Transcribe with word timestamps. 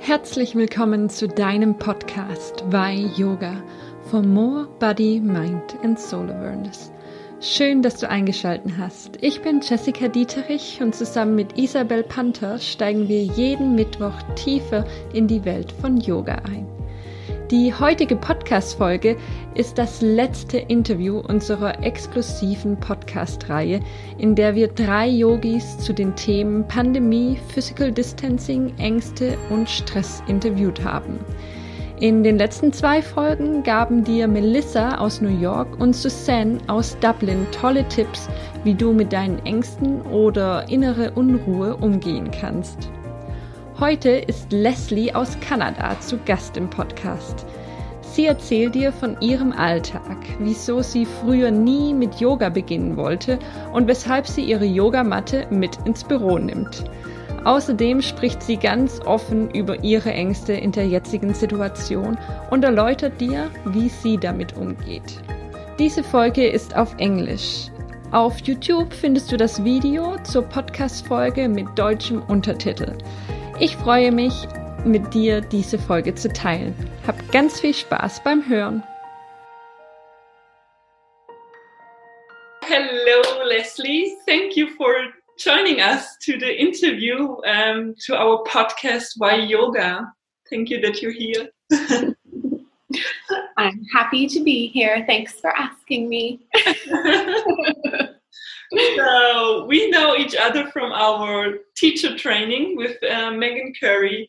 Herzlich 0.00 0.54
willkommen 0.54 1.10
zu 1.10 1.28
deinem 1.28 1.76
Podcast 1.76 2.64
Why 2.70 3.10
Yoga 3.16 3.62
for 4.04 4.22
More 4.22 4.66
Body, 4.78 5.20
Mind 5.20 5.76
and 5.82 5.98
Soul 5.98 6.30
Awareness. 6.30 6.90
Schön, 7.40 7.82
dass 7.82 7.96
du 7.96 8.08
eingeschaltet 8.08 8.72
hast. 8.78 9.18
Ich 9.20 9.42
bin 9.42 9.60
Jessica 9.60 10.08
Dieterich 10.08 10.80
und 10.80 10.94
zusammen 10.94 11.34
mit 11.34 11.58
Isabel 11.58 12.04
Panther 12.04 12.58
steigen 12.58 13.08
wir 13.08 13.22
jeden 13.24 13.74
Mittwoch 13.74 14.14
tiefer 14.36 14.86
in 15.12 15.26
die 15.26 15.44
Welt 15.44 15.72
von 15.72 15.98
Yoga 15.98 16.36
ein. 16.36 16.77
Die 17.50 17.72
heutige 17.72 18.14
Podcast-Folge 18.14 19.16
ist 19.54 19.78
das 19.78 20.02
letzte 20.02 20.58
Interview 20.58 21.18
unserer 21.18 21.82
exklusiven 21.82 22.76
Podcast-Reihe, 22.76 23.80
in 24.18 24.34
der 24.34 24.54
wir 24.54 24.68
drei 24.68 25.08
Yogis 25.08 25.78
zu 25.78 25.94
den 25.94 26.14
Themen 26.14 26.68
Pandemie, 26.68 27.38
Physical 27.48 27.90
Distancing, 27.90 28.74
Ängste 28.76 29.38
und 29.48 29.66
Stress 29.66 30.22
interviewt 30.28 30.84
haben. 30.84 31.20
In 32.00 32.22
den 32.22 32.36
letzten 32.36 32.70
zwei 32.70 33.00
Folgen 33.00 33.62
gaben 33.62 34.04
dir 34.04 34.28
Melissa 34.28 34.98
aus 34.98 35.22
New 35.22 35.40
York 35.40 35.80
und 35.80 35.96
Suzanne 35.96 36.58
aus 36.66 36.98
Dublin 37.00 37.46
tolle 37.50 37.88
Tipps, 37.88 38.28
wie 38.62 38.74
du 38.74 38.92
mit 38.92 39.10
deinen 39.10 39.38
Ängsten 39.46 40.02
oder 40.02 40.68
innere 40.68 41.12
Unruhe 41.12 41.76
umgehen 41.76 42.30
kannst. 42.30 42.90
Heute 43.80 44.10
ist 44.10 44.50
Leslie 44.50 45.14
aus 45.14 45.38
Kanada 45.38 46.00
zu 46.00 46.18
Gast 46.26 46.56
im 46.56 46.68
Podcast. 46.68 47.46
Sie 48.02 48.26
erzählt 48.26 48.74
dir 48.74 48.90
von 48.90 49.16
ihrem 49.20 49.52
Alltag, 49.52 50.16
wieso 50.40 50.82
sie 50.82 51.06
früher 51.06 51.52
nie 51.52 51.94
mit 51.94 52.16
Yoga 52.16 52.48
beginnen 52.48 52.96
wollte 52.96 53.38
und 53.72 53.86
weshalb 53.86 54.26
sie 54.26 54.42
ihre 54.42 54.64
Yogamatte 54.64 55.46
mit 55.50 55.78
ins 55.84 56.02
Büro 56.02 56.38
nimmt. 56.38 56.90
Außerdem 57.44 58.02
spricht 58.02 58.42
sie 58.42 58.56
ganz 58.56 59.00
offen 59.06 59.48
über 59.52 59.84
ihre 59.84 60.10
Ängste 60.12 60.54
in 60.54 60.72
der 60.72 60.88
jetzigen 60.88 61.32
Situation 61.32 62.18
und 62.50 62.64
erläutert 62.64 63.20
dir, 63.20 63.48
wie 63.64 63.90
sie 63.90 64.18
damit 64.18 64.56
umgeht. 64.56 65.22
Diese 65.78 66.02
Folge 66.02 66.48
ist 66.48 66.76
auf 66.76 66.96
Englisch. 66.98 67.68
Auf 68.10 68.40
YouTube 68.40 68.92
findest 68.92 69.30
du 69.30 69.36
das 69.36 69.62
Video 69.62 70.16
zur 70.24 70.42
Podcast-Folge 70.42 71.48
mit 71.48 71.68
deutschem 71.76 72.22
Untertitel. 72.22 72.96
Ich 73.60 73.74
freue 73.74 74.12
mich, 74.12 74.46
mit 74.84 75.14
dir 75.14 75.40
diese 75.40 75.80
Folge 75.80 76.14
zu 76.14 76.32
teilen. 76.32 76.76
Hab 77.04 77.32
ganz 77.32 77.60
viel 77.60 77.74
Spaß 77.74 78.22
beim 78.22 78.48
Hören. 78.48 78.84
Hello, 82.62 83.42
Leslie. 83.48 84.12
Thank 84.26 84.56
you 84.56 84.68
for 84.76 84.94
joining 85.38 85.80
us 85.80 86.16
to 86.24 86.38
the 86.38 86.52
interview 86.52 87.36
um, 87.46 87.96
to 88.06 88.14
our 88.14 88.44
podcast, 88.44 89.14
Why 89.16 89.34
Yoga. 89.34 90.12
Thank 90.48 90.70
you 90.70 90.80
that 90.80 91.02
you're 91.02 91.10
here. 91.10 91.50
I'm 93.56 93.82
happy 93.92 94.28
to 94.28 94.40
be 94.44 94.68
here. 94.68 95.04
Thanks 95.08 95.32
for 95.40 95.50
asking 95.56 96.08
me. 96.08 96.38
so 98.96 99.64
we 99.66 99.90
know 99.90 100.16
each 100.16 100.34
other 100.34 100.70
from 100.70 100.92
our 100.92 101.54
teacher 101.76 102.16
training 102.16 102.76
with 102.76 102.96
uh, 103.02 103.30
Megan 103.30 103.72
Curry. 103.80 104.28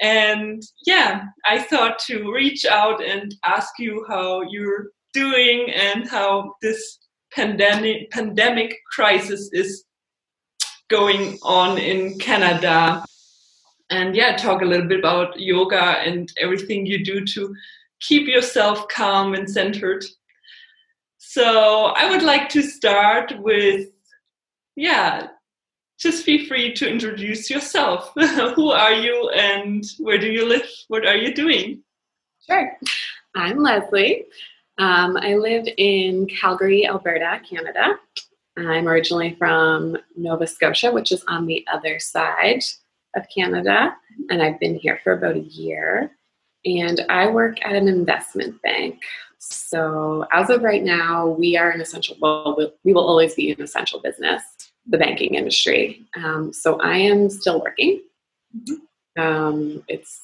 And 0.00 0.62
yeah, 0.86 1.24
I 1.46 1.60
thought 1.60 1.98
to 2.06 2.32
reach 2.32 2.64
out 2.64 3.02
and 3.04 3.34
ask 3.44 3.78
you 3.78 4.04
how 4.08 4.42
you're 4.42 4.88
doing 5.12 5.70
and 5.70 6.08
how 6.08 6.54
this 6.62 6.98
pandemic 7.32 8.10
pandemic 8.10 8.76
crisis 8.90 9.50
is 9.52 9.84
going 10.88 11.38
on 11.42 11.78
in 11.78 12.18
Canada. 12.18 13.04
And 13.90 14.14
yeah, 14.14 14.36
talk 14.36 14.62
a 14.62 14.64
little 14.64 14.88
bit 14.88 15.00
about 15.00 15.38
yoga 15.38 15.80
and 15.80 16.30
everything 16.38 16.86
you 16.86 17.04
do 17.04 17.24
to 17.24 17.54
keep 18.00 18.26
yourself 18.26 18.88
calm 18.88 19.34
and 19.34 19.48
centered. 19.48 20.04
So 21.22 21.92
I 21.96 22.08
would 22.08 22.22
like 22.22 22.48
to 22.48 22.62
start 22.62 23.38
with, 23.40 23.88
yeah, 24.74 25.28
just 25.98 26.24
feel 26.24 26.46
free 26.46 26.72
to 26.72 26.88
introduce 26.88 27.50
yourself. 27.50 28.10
Who 28.54 28.70
are 28.70 28.94
you 28.94 29.28
and 29.36 29.84
where 29.98 30.16
do 30.16 30.28
you 30.28 30.48
live? 30.48 30.66
What 30.88 31.06
are 31.06 31.16
you 31.16 31.34
doing? 31.34 31.82
Sure. 32.48 32.74
I'm 33.36 33.58
Leslie. 33.58 34.24
Um, 34.78 35.18
I 35.18 35.34
live 35.34 35.68
in 35.76 36.26
Calgary, 36.26 36.86
Alberta, 36.86 37.42
Canada. 37.48 37.96
I'm 38.56 38.88
originally 38.88 39.36
from 39.38 39.98
Nova 40.16 40.46
Scotia, 40.46 40.90
which 40.90 41.12
is 41.12 41.22
on 41.28 41.44
the 41.44 41.66
other 41.70 41.98
side 41.98 42.62
of 43.14 43.26
Canada, 43.32 43.94
and 44.30 44.42
I've 44.42 44.58
been 44.58 44.74
here 44.74 44.98
for 45.04 45.12
about 45.12 45.36
a 45.36 45.40
year. 45.40 46.12
And 46.64 47.04
I 47.10 47.28
work 47.28 47.58
at 47.62 47.74
an 47.74 47.88
investment 47.88 48.60
bank. 48.62 49.02
So, 49.42 50.26
as 50.32 50.50
of 50.50 50.62
right 50.62 50.84
now, 50.84 51.26
we 51.26 51.56
are 51.56 51.70
an 51.70 51.80
essential, 51.80 52.14
well, 52.20 52.56
we 52.84 52.92
will 52.92 53.08
always 53.08 53.34
be 53.34 53.50
an 53.50 53.62
essential 53.62 53.98
business, 53.98 54.42
the 54.86 54.98
banking 54.98 55.34
industry. 55.34 56.06
Um, 56.14 56.52
so, 56.52 56.78
I 56.80 56.96
am 56.98 57.30
still 57.30 57.60
working. 57.60 58.02
Mm-hmm. 58.54 59.22
Um, 59.22 59.82
it's 59.88 60.20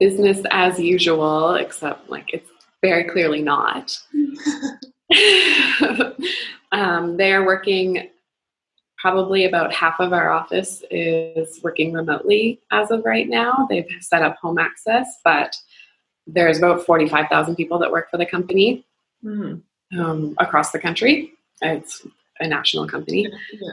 business 0.00 0.40
as 0.50 0.80
usual, 0.80 1.54
except 1.54 2.10
like 2.10 2.34
it's 2.34 2.50
very 2.82 3.04
clearly 3.04 3.40
not. 3.40 3.96
um, 6.72 7.16
they 7.16 7.32
are 7.32 7.46
working 7.46 8.10
probably 8.98 9.44
about 9.44 9.72
half 9.72 10.00
of 10.00 10.12
our 10.12 10.30
office 10.30 10.82
is 10.90 11.60
working 11.62 11.92
remotely 11.92 12.60
as 12.72 12.90
of 12.90 13.04
right 13.04 13.28
now. 13.28 13.66
They've 13.70 13.86
set 14.00 14.22
up 14.22 14.36
home 14.42 14.58
access, 14.58 15.20
but 15.24 15.56
there's 16.28 16.58
about 16.58 16.84
45,000 16.84 17.56
people 17.56 17.78
that 17.78 17.90
work 17.90 18.10
for 18.10 18.18
the 18.18 18.26
company 18.26 18.84
mm-hmm. 19.24 20.00
um, 20.00 20.34
across 20.38 20.70
the 20.70 20.78
country. 20.78 21.32
It's 21.62 22.06
a 22.40 22.46
national 22.46 22.86
company. 22.86 23.28
Yeah. 23.52 23.70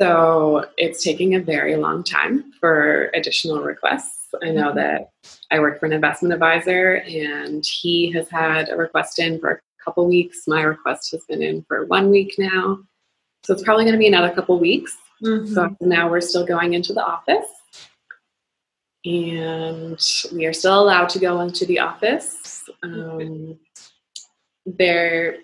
So 0.00 0.68
it's 0.76 1.02
taking 1.02 1.34
a 1.34 1.40
very 1.40 1.76
long 1.76 2.04
time 2.04 2.52
for 2.60 3.10
additional 3.14 3.62
requests. 3.62 4.28
I 4.42 4.50
know 4.50 4.68
mm-hmm. 4.68 4.76
that 4.76 5.10
I 5.50 5.58
work 5.60 5.80
for 5.80 5.86
an 5.86 5.92
investment 5.92 6.34
advisor 6.34 6.96
and 7.06 7.64
he 7.64 8.12
has 8.12 8.28
had 8.28 8.68
a 8.68 8.76
request 8.76 9.18
in 9.18 9.40
for 9.40 9.50
a 9.50 9.58
couple 9.84 10.06
weeks. 10.06 10.42
My 10.46 10.62
request 10.62 11.10
has 11.12 11.24
been 11.24 11.42
in 11.42 11.64
for 11.66 11.86
one 11.86 12.10
week 12.10 12.34
now. 12.38 12.78
So 13.44 13.52
it's 13.52 13.62
probably 13.62 13.84
going 13.84 13.94
to 13.94 13.98
be 13.98 14.08
another 14.08 14.30
couple 14.30 14.58
weeks. 14.58 14.96
Mm-hmm. 15.22 15.54
So 15.54 15.76
now 15.80 16.10
we're 16.10 16.20
still 16.20 16.44
going 16.44 16.74
into 16.74 16.92
the 16.92 17.04
office 17.04 17.46
and 19.04 20.00
we 20.32 20.46
are 20.46 20.52
still 20.52 20.82
allowed 20.82 21.08
to 21.10 21.18
go 21.18 21.40
into 21.40 21.66
the 21.66 21.78
office. 21.78 22.64
Um, 22.82 23.58
there, 24.64 25.38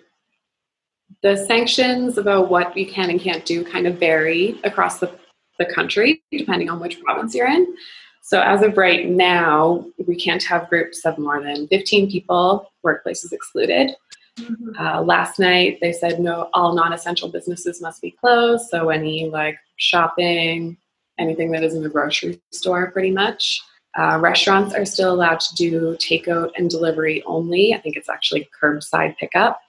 the 1.21 1.37
sanctions 1.37 2.17
about 2.17 2.49
what 2.49 2.73
we 2.73 2.85
can 2.85 3.09
and 3.09 3.19
can't 3.19 3.45
do 3.45 3.63
kind 3.63 3.85
of 3.85 3.99
vary 3.99 4.59
across 4.63 4.99
the, 4.99 5.11
the 5.59 5.65
country 5.65 6.23
depending 6.31 6.69
on 6.69 6.79
which 6.79 7.01
province 7.01 7.35
you're 7.35 7.47
in. 7.47 7.75
So 8.23 8.41
as 8.41 8.61
of 8.61 8.77
right 8.77 9.07
now, 9.07 9.85
we 10.07 10.15
can't 10.15 10.43
have 10.43 10.69
groups 10.69 11.05
of 11.05 11.17
more 11.17 11.41
than 11.41 11.67
15 11.67 12.09
people, 12.09 12.71
workplaces 12.85 13.33
excluded. 13.33 13.95
Mm-hmm. 14.39 14.79
Uh, 14.79 15.01
last 15.01 15.39
night 15.39 15.79
they 15.81 15.91
said 15.91 16.19
no, 16.19 16.49
all 16.53 16.73
non-essential 16.73 17.29
businesses 17.29 17.81
must 17.81 18.01
be 18.01 18.11
closed. 18.11 18.69
So 18.69 18.89
any 18.89 19.29
like 19.29 19.57
shopping, 19.77 20.77
anything 21.21 21.51
that 21.51 21.63
is 21.63 21.75
in 21.75 21.83
the 21.83 21.89
grocery 21.89 22.41
store, 22.51 22.91
pretty 22.91 23.11
much. 23.11 23.61
Uh, 23.97 24.17
restaurants 24.21 24.73
are 24.73 24.85
still 24.85 25.13
allowed 25.13 25.39
to 25.39 25.55
do 25.55 25.95
takeout 25.97 26.51
and 26.57 26.69
delivery 26.69 27.21
only. 27.25 27.73
I 27.73 27.79
think 27.79 27.97
it's 27.97 28.09
actually 28.09 28.49
curbside 28.61 29.17
pickup, 29.17 29.59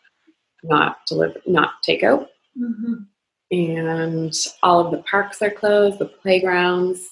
not 0.63 0.99
deliver, 1.09 1.41
not 1.47 1.73
takeout. 1.87 2.29
Mm-hmm. 2.61 2.95
And 3.51 4.35
all 4.63 4.81
of 4.81 4.93
the 4.93 5.03
parks 5.03 5.43
are 5.43 5.51
closed, 5.51 5.99
the 5.99 6.07
playgrounds. 6.07 7.09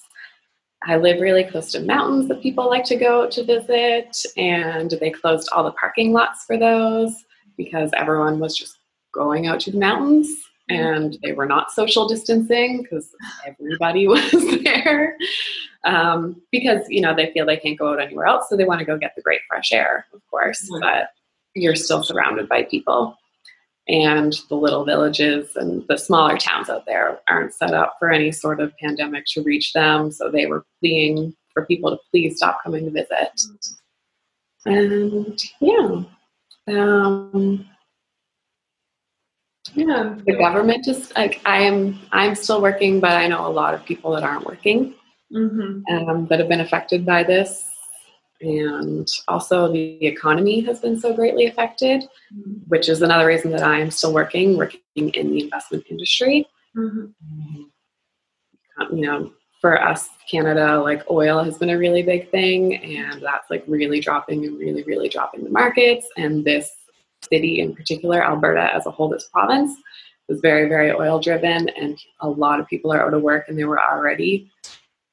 I 0.87 0.97
live 0.97 1.21
really 1.21 1.43
close 1.43 1.71
to 1.73 1.81
mountains 1.81 2.27
that 2.29 2.41
people 2.41 2.67
like 2.67 2.85
to 2.85 2.95
go 2.95 3.29
to 3.29 3.43
visit, 3.43 4.17
and 4.37 4.89
they 4.99 5.11
closed 5.11 5.49
all 5.51 5.63
the 5.63 5.73
parking 5.73 6.13
lots 6.13 6.45
for 6.45 6.57
those 6.57 7.13
because 7.57 7.91
everyone 7.95 8.39
was 8.39 8.57
just 8.57 8.79
going 9.13 9.45
out 9.45 9.59
to 9.59 9.71
the 9.71 9.77
mountains 9.77 10.33
and 10.71 11.17
they 11.23 11.33
were 11.33 11.45
not 11.45 11.71
social 11.71 12.07
distancing 12.07 12.81
because 12.81 13.13
everybody 13.45 14.07
was 14.07 14.31
there. 14.63 15.17
Um, 15.83 16.41
because 16.51 16.81
you 16.89 17.01
know 17.01 17.15
they 17.15 17.31
feel 17.31 17.45
they 17.45 17.57
can't 17.57 17.77
go 17.77 17.93
out 17.93 17.99
anywhere 17.99 18.27
else 18.27 18.47
so 18.47 18.55
they 18.55 18.65
want 18.65 18.79
to 18.79 18.85
go 18.85 18.97
get 18.99 19.13
the 19.15 19.21
great 19.23 19.41
fresh 19.49 19.71
air 19.71 20.05
of 20.13 20.21
course 20.29 20.69
mm-hmm. 20.69 20.79
but 20.79 21.09
you're 21.55 21.75
still 21.75 22.03
surrounded 22.03 22.47
by 22.47 22.63
people. 22.63 23.17
And 23.87 24.37
the 24.47 24.55
little 24.55 24.85
villages 24.85 25.55
and 25.55 25.83
the 25.87 25.97
smaller 25.97 26.37
towns 26.37 26.69
out 26.69 26.85
there 26.85 27.19
aren't 27.27 27.53
set 27.53 27.73
up 27.73 27.95
for 27.97 28.11
any 28.11 28.31
sort 28.31 28.61
of 28.61 28.77
pandemic 28.77 29.25
to 29.29 29.41
reach 29.41 29.73
them 29.73 30.11
so 30.11 30.29
they 30.29 30.45
were 30.45 30.65
pleading 30.79 31.35
for 31.51 31.65
people 31.65 31.89
to 31.89 31.97
please 32.11 32.37
stop 32.37 32.59
coming 32.63 32.85
to 32.85 32.91
visit. 32.91 33.41
And 34.65 35.41
yeah 35.59 36.03
um, 36.67 37.65
yeah, 39.73 40.15
the 40.25 40.35
government 40.37 40.83
just 40.83 41.15
like 41.15 41.41
I 41.45 41.61
am. 41.61 41.99
I'm 42.11 42.35
still 42.35 42.61
working, 42.61 42.99
but 42.99 43.11
I 43.11 43.27
know 43.27 43.45
a 43.47 43.49
lot 43.49 43.73
of 43.73 43.85
people 43.85 44.11
that 44.11 44.23
aren't 44.23 44.45
working. 44.45 44.95
Mhm. 45.33 45.83
um, 45.89 46.27
that 46.27 46.39
have 46.39 46.49
been 46.49 46.59
affected 46.59 47.05
by 47.05 47.23
this. 47.23 47.63
And 48.41 49.07
also, 49.29 49.71
the 49.71 50.05
economy 50.05 50.59
has 50.61 50.79
been 50.81 50.99
so 50.99 51.13
greatly 51.13 51.45
affected, 51.45 52.03
which 52.67 52.89
is 52.89 53.01
another 53.01 53.27
reason 53.27 53.51
that 53.51 53.63
I 53.63 53.79
am 53.79 53.91
still 53.91 54.13
working, 54.13 54.57
working 54.57 54.81
in 54.95 55.31
the 55.31 55.43
investment 55.43 55.85
industry. 55.89 56.47
Mhm. 56.75 57.13
Um, 57.23 57.69
you 58.91 59.05
know, 59.05 59.31
for 59.61 59.81
us, 59.81 60.09
Canada, 60.29 60.81
like 60.81 61.09
oil 61.09 61.43
has 61.43 61.57
been 61.57 61.69
a 61.69 61.77
really 61.77 62.01
big 62.01 62.29
thing, 62.31 62.75
and 62.77 63.21
that's 63.21 63.49
like 63.49 63.63
really 63.67 63.99
dropping 63.99 64.45
and 64.45 64.57
really, 64.57 64.83
really 64.83 65.07
dropping 65.07 65.43
the 65.43 65.49
markets. 65.51 66.09
And 66.17 66.43
this 66.43 66.71
city 67.29 67.59
in 67.59 67.75
particular, 67.75 68.23
Alberta 68.23 68.73
as 68.73 68.85
a 68.85 68.91
whole, 68.91 69.09
this 69.09 69.29
province, 69.31 69.77
was 70.27 70.39
very, 70.41 70.67
very 70.69 70.91
oil 70.91 71.19
driven, 71.19 71.69
and 71.69 71.99
a 72.21 72.29
lot 72.29 72.59
of 72.59 72.67
people 72.67 72.91
are 72.93 73.05
out 73.05 73.13
of 73.13 73.21
work, 73.21 73.47
and 73.47 73.57
they 73.57 73.63
were 73.65 73.79
already 73.81 74.49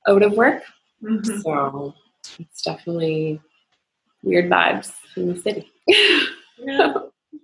out 0.06 0.22
of 0.22 0.32
work. 0.32 0.62
Mhm. 1.02 1.42
So 1.42 1.94
it's 2.38 2.62
definitely 2.62 3.40
weird 4.22 4.50
vibes 4.50 4.92
in 5.16 5.32
the 5.34 5.40
city. 5.40 5.70
Yeah. 6.58 6.92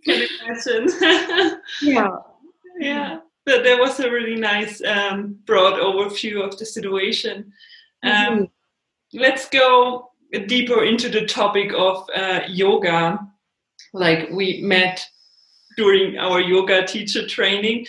Can 0.04 0.28
imagine. 0.42 0.88
yeah. 1.82 2.16
yeah 2.78 3.20
but 3.46 3.62
there 3.62 3.78
was 3.78 4.00
a 4.00 4.10
really 4.10 4.36
nice 4.36 4.82
um, 4.84 5.38
broad 5.46 5.74
overview 5.74 6.42
of 6.46 6.58
the 6.58 6.66
situation 6.66 7.52
um, 8.02 8.10
Mhm. 8.12 8.50
let's 9.14 9.48
go 9.48 10.10
deeper 10.46 10.82
into 10.84 11.08
the 11.08 11.26
topic 11.26 11.72
of 11.76 12.08
uh, 12.14 12.40
yoga 12.48 13.18
like 13.94 14.28
we 14.30 14.60
met 14.60 15.04
during 15.76 16.18
our 16.18 16.40
yoga 16.40 16.86
teacher 16.86 17.26
training 17.26 17.86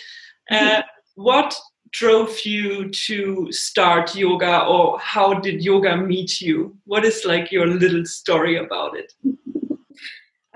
uh, 0.50 0.82
what 1.16 1.54
drove 1.92 2.40
you 2.44 2.88
to 2.90 3.50
start 3.52 4.14
yoga 4.14 4.64
or 4.64 4.98
how 4.98 5.34
did 5.34 5.62
yoga 5.62 5.96
meet 5.96 6.40
you 6.40 6.76
what 6.84 7.04
is 7.04 7.24
like 7.24 7.52
your 7.52 7.66
little 7.66 8.04
story 8.04 8.56
about 8.56 8.96
it 8.96 9.12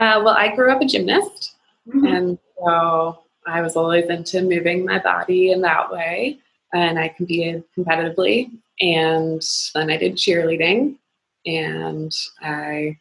Uh, 0.01 0.19
well, 0.25 0.35
I 0.35 0.55
grew 0.57 0.73
up 0.73 0.81
a 0.81 0.87
gymnast. 0.87 1.57
Mhm. 1.87 2.17
And 2.17 2.39
so 2.59 3.19
I 3.47 3.61
was 3.61 3.77
always 3.77 4.07
into 4.07 4.41
moving 4.41 4.87
my 4.87 4.99
body 4.99 5.53
in 5.53 5.61
that 5.61 5.93
way. 5.93 6.39
And 6.73 6.99
I 6.99 7.09
competed 7.09 7.65
competitively. 7.77 8.51
And 8.81 9.43
then 9.75 9.91
I 9.91 9.99
did 9.99 10.17
cheerleading 10.17 10.97
and 11.45 12.13
I 12.41 12.97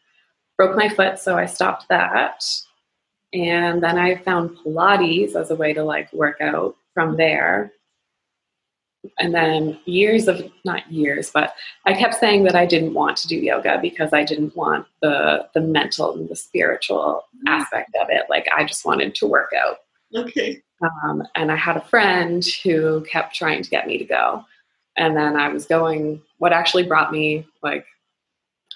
broke 0.60 0.76
my 0.76 0.90
foot, 0.90 1.18
so 1.18 1.38
I 1.38 1.46
stopped 1.46 1.88
that. 1.88 2.44
And 3.32 3.82
then 3.82 3.96
I 3.96 4.16
found 4.16 4.58
Pilates 4.58 5.34
as 5.34 5.50
a 5.50 5.54
way 5.54 5.72
to 5.72 5.82
like 5.82 6.12
work 6.12 6.38
out 6.42 6.76
from 6.92 7.16
there. 7.16 7.72
And 9.18 9.34
then 9.34 9.80
years 9.86 10.28
of, 10.28 10.42
not 10.66 10.92
years, 10.92 11.30
but 11.30 11.54
I 11.86 11.94
kept 11.94 12.16
saying 12.16 12.44
that 12.44 12.54
I 12.54 12.66
didn't 12.66 12.92
want 12.92 13.16
to 13.18 13.28
do 13.28 13.36
yoga 13.36 13.78
because 13.80 14.12
I 14.12 14.22
didn't 14.22 14.54
want 14.54 14.86
the 15.00 15.48
the 15.54 15.62
mental 15.62 16.12
and 16.12 16.28
the 16.28 16.36
spiritual 16.36 17.24
aspect 17.46 17.96
of 17.98 18.08
it. 18.10 18.24
Like 18.28 18.46
I 18.54 18.64
just 18.64 18.84
wanted 18.84 19.14
to 19.14 19.26
work 19.26 19.52
out. 19.58 19.78
okay 20.14 20.60
Um, 20.82 21.22
and 21.36 21.50
I 21.50 21.56
had 21.56 21.78
a 21.78 21.88
friend 21.88 22.44
who 22.62 23.02
kept 23.10 23.34
trying 23.34 23.62
to 23.62 23.70
get 23.70 23.86
me 23.86 23.96
to 23.96 24.04
go. 24.04 24.44
And 24.98 25.16
then 25.16 25.36
I 25.36 25.48
was 25.48 25.64
going, 25.64 26.20
what 26.36 26.52
actually 26.52 26.82
brought 26.82 27.12
me, 27.12 27.46
like, 27.62 27.86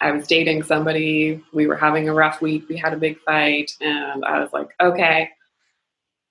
I 0.00 0.10
was 0.10 0.26
dating 0.26 0.62
somebody, 0.64 1.42
we 1.52 1.66
were 1.66 1.76
having 1.76 2.08
a 2.08 2.14
rough 2.14 2.42
week, 2.42 2.68
we 2.68 2.76
had 2.76 2.92
a 2.92 2.98
big 2.98 3.18
fight, 3.20 3.70
and 3.80 4.24
I 4.24 4.40
was 4.40 4.52
like, 4.52 4.68
okay, 4.80 5.30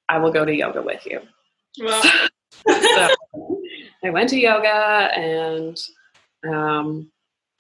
I 0.09 0.17
will 0.17 0.31
go 0.31 0.45
to 0.45 0.53
yoga 0.53 0.81
with 0.81 1.05
you. 1.05 1.21
well 1.79 2.03
So 2.67 3.15
I 4.03 4.09
went 4.09 4.29
to 4.29 4.39
yoga 4.39 5.09
and, 5.17 5.77
um, 6.47 7.11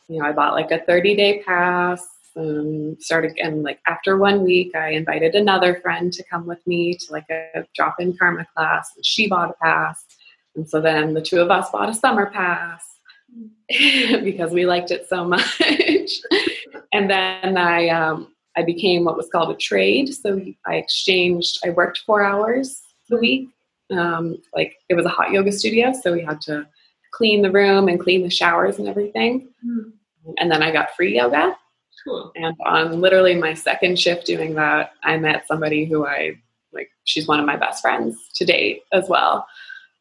you 0.07 0.19
know, 0.19 0.25
I 0.25 0.33
bought 0.33 0.53
like 0.53 0.71
a 0.71 0.79
30 0.79 1.15
day 1.15 1.41
pass 1.43 2.05
and 2.35 3.01
started, 3.01 3.37
and 3.37 3.63
like 3.63 3.79
after 3.87 4.17
one 4.17 4.43
week, 4.43 4.75
I 4.75 4.89
invited 4.89 5.35
another 5.35 5.79
friend 5.81 6.11
to 6.13 6.23
come 6.23 6.45
with 6.45 6.65
me 6.67 6.95
to 6.95 7.11
like 7.11 7.29
a 7.29 7.65
drop 7.75 7.95
in 7.99 8.17
karma 8.17 8.45
class, 8.55 8.91
and 8.95 9.05
she 9.05 9.27
bought 9.27 9.51
a 9.51 9.63
pass. 9.63 10.03
And 10.55 10.67
so 10.67 10.81
then 10.81 11.13
the 11.13 11.21
two 11.21 11.39
of 11.39 11.51
us 11.51 11.69
bought 11.69 11.89
a 11.89 11.93
summer 11.93 12.29
pass 12.31 12.92
because 14.23 14.51
we 14.51 14.65
liked 14.65 14.91
it 14.91 15.07
so 15.07 15.25
much. 15.25 15.59
and 16.93 17.09
then 17.09 17.57
I, 17.57 17.89
um, 17.89 18.33
I 18.55 18.63
became 18.63 19.03
what 19.05 19.17
was 19.17 19.29
called 19.29 19.51
a 19.51 19.57
trade. 19.57 20.13
So 20.13 20.41
I 20.65 20.75
exchanged, 20.75 21.59
I 21.65 21.71
worked 21.71 21.99
four 22.05 22.23
hours 22.23 22.81
a 23.11 23.17
week 23.17 23.49
um, 23.97 24.37
like 24.55 24.75
it 24.89 24.95
was 24.95 25.05
a 25.05 25.09
hot 25.09 25.31
yoga 25.31 25.51
studio, 25.51 25.93
so 25.93 26.13
we 26.13 26.23
had 26.23 26.41
to 26.41 26.67
clean 27.11 27.41
the 27.41 27.51
room 27.51 27.87
and 27.87 27.99
clean 27.99 28.23
the 28.23 28.29
showers 28.29 28.79
and 28.79 28.87
everything. 28.87 29.49
Hmm, 29.63 29.89
And 30.37 30.51
then 30.51 30.63
I 30.63 30.71
got 30.71 30.95
free 30.95 31.15
yoga. 31.15 31.55
cool 32.03 32.31
And 32.35 32.55
on 32.65 33.01
literally 33.01 33.35
my 33.35 33.53
second 33.53 33.99
shift 33.99 34.25
doing 34.25 34.55
that, 34.55 34.93
I 35.03 35.17
met 35.17 35.47
somebody 35.47 35.85
who 35.85 36.05
I 36.05 36.39
like. 36.71 36.89
She's 37.03 37.27
one 37.27 37.39
of 37.39 37.45
my 37.45 37.57
best 37.57 37.81
friends 37.81 38.17
to 38.35 38.45
date 38.45 38.83
as 38.91 39.09
well. 39.09 39.47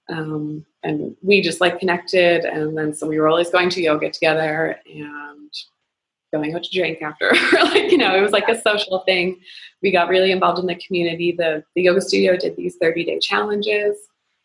Um, 0.08 0.66
and 0.82 1.16
we 1.22 1.40
just 1.40 1.60
like 1.60 1.78
connected, 1.78 2.44
and 2.44 2.76
then 2.76 2.94
so 2.94 3.06
we 3.06 3.18
were 3.20 3.28
always 3.28 3.50
going 3.50 3.70
to 3.70 3.82
yoga 3.82 4.10
together 4.10 4.78
and 4.86 5.50
going 6.32 6.54
out 6.54 6.64
to 6.64 6.70
drink 6.70 7.02
after. 7.02 7.30
like 7.62 7.90
you 7.90 7.98
know, 7.98 8.16
it 8.16 8.20
was 8.20 8.32
like 8.32 8.48
a 8.48 8.60
social 8.60 9.00
thing. 9.00 9.40
We 9.82 9.92
got 9.92 10.08
really 10.08 10.32
involved 10.32 10.58
in 10.58 10.66
the 10.66 10.74
community. 10.74 11.32
The 11.32 11.62
the 11.76 11.82
yoga 11.82 12.00
studio 12.00 12.36
did 12.36 12.56
these 12.56 12.76
thirty 12.76 13.04
day 13.04 13.18
challenges, 13.20 13.96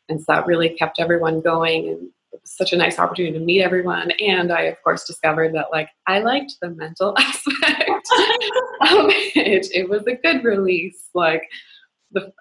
and 0.10 0.20
so 0.20 0.26
that 0.28 0.46
really 0.46 0.70
kept 0.70 1.00
everyone 1.00 1.42
going. 1.42 1.88
And 1.90 2.10
it 2.34 2.42
was 2.42 2.52
such 2.56 2.74
a 2.74 2.78
nice 2.78 3.00
opportunity 3.00 3.38
to 3.38 3.44
meet 3.44 3.62
everyone. 3.62 4.12
And 4.20 4.52
I, 4.52 4.64
of 4.64 4.82
course, 4.84 5.06
discovered 5.06 5.56
that 5.56 5.68
like 5.72 5.90
I 6.06 6.20
liked 6.20 6.56
the 6.62 6.70
mental 6.70 7.16
aspect 7.18 7.90
of 7.90 9.10
it. 9.36 9.68
It 9.74 9.90
was 9.90 10.06
a 10.08 10.16
good 10.16 10.44
release. 10.44 11.10
Like 11.14 11.44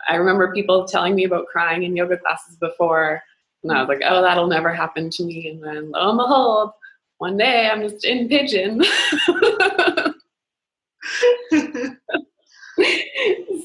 I 0.09 0.17
remember 0.17 0.53
people 0.53 0.87
telling 0.87 1.15
me 1.15 1.25
about 1.25 1.47
crying 1.47 1.83
in 1.83 1.97
yoga 1.97 2.19
classes 2.19 2.57
before, 2.57 3.23
and 3.63 3.73
I 3.73 3.81
was 3.81 3.89
like, 3.89 4.03
"Oh, 4.05 4.23
that'll 4.23 4.47
never 4.47 4.73
happen 4.73 5.11
to 5.11 5.25
me." 5.25 5.49
And 5.49 5.63
then 5.63 5.91
lo 5.91 6.11
and 6.11 6.19
behold, 6.19 6.71
one 7.19 7.37
day 7.37 7.69
I'm 7.69 7.83
just 7.83 8.05
in 8.05 8.29
pigeon. 8.29 8.83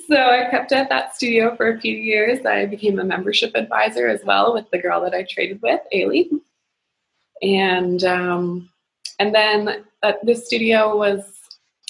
so 0.07 0.15
I 0.15 0.47
kept 0.49 0.71
at 0.71 0.89
that 0.89 1.15
studio 1.15 1.55
for 1.55 1.69
a 1.69 1.79
few 1.79 1.95
years. 1.95 2.45
I 2.45 2.65
became 2.65 2.99
a 2.99 3.03
membership 3.03 3.51
advisor 3.55 4.07
as 4.07 4.23
well 4.23 4.53
with 4.53 4.69
the 4.71 4.79
girl 4.79 5.01
that 5.01 5.13
I 5.13 5.25
traded 5.29 5.61
with, 5.61 5.81
Ailey. 5.93 6.29
And 7.41 8.03
um, 8.03 8.69
and 9.19 9.33
then 9.33 9.83
uh, 10.03 10.13
this 10.23 10.45
studio 10.45 10.97
was 10.97 11.23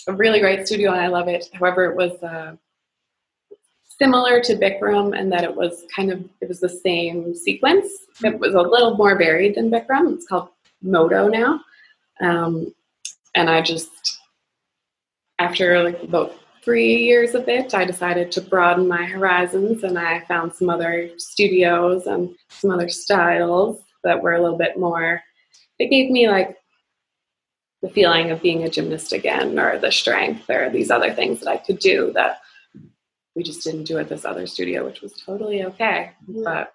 a 0.07 0.13
really 0.13 0.39
great 0.39 0.65
studio, 0.65 0.91
and 0.91 1.01
I 1.01 1.07
love 1.07 1.27
it. 1.27 1.49
However, 1.53 1.85
it 1.85 1.95
was 1.95 2.21
uh, 2.23 2.55
similar 4.01 4.41
to 4.41 4.55
Bikram 4.55 5.15
and 5.17 5.31
that 5.31 5.43
it 5.43 5.55
was 5.55 5.85
kind 5.95 6.11
of 6.11 6.27
it 6.41 6.49
was 6.49 6.59
the 6.59 6.69
same 6.69 7.35
sequence. 7.35 7.87
It 8.23 8.39
was 8.39 8.55
a 8.55 8.61
little 8.61 8.97
more 8.97 9.15
varied 9.15 9.55
than 9.55 9.69
Bikram. 9.69 10.15
It's 10.15 10.25
called 10.25 10.49
Modo 10.81 11.27
now, 11.27 11.61
um, 12.19 12.73
and 13.35 13.47
I 13.47 13.61
just 13.61 13.91
after 15.37 15.83
like 15.83 16.01
about 16.01 16.33
three 16.63 16.95
years 16.95 17.35
of 17.35 17.47
it, 17.47 17.75
I 17.75 17.85
decided 17.85 18.31
to 18.31 18.41
broaden 18.41 18.87
my 18.87 19.05
horizons, 19.05 19.83
and 19.83 19.99
I 19.99 20.21
found 20.21 20.53
some 20.53 20.69
other 20.69 21.11
studios 21.17 22.07
and 22.07 22.35
some 22.49 22.71
other 22.71 22.89
styles 22.89 23.81
that 24.03 24.21
were 24.21 24.33
a 24.33 24.41
little 24.41 24.57
bit 24.57 24.79
more. 24.79 25.21
It 25.77 25.91
gave 25.91 26.09
me 26.09 26.27
like 26.27 26.57
the 27.83 27.89
feeling 27.89 28.31
of 28.31 28.41
being 28.41 28.63
a 28.63 28.69
gymnast 28.69 29.13
again, 29.13 29.59
or 29.59 29.77
the 29.77 29.91
strength, 29.91 30.49
or 30.49 30.71
these 30.71 30.89
other 30.89 31.13
things 31.13 31.39
that 31.39 31.49
I 31.49 31.57
could 31.57 31.77
do 31.77 32.11
that 32.13 32.39
we 33.35 33.43
just 33.43 33.63
didn't 33.63 33.85
do 33.85 33.97
at 33.97 34.09
this 34.09 34.25
other 34.25 34.45
studio, 34.47 34.85
which 34.85 35.01
was 35.01 35.13
totally 35.13 35.63
okay. 35.65 36.11
But 36.27 36.73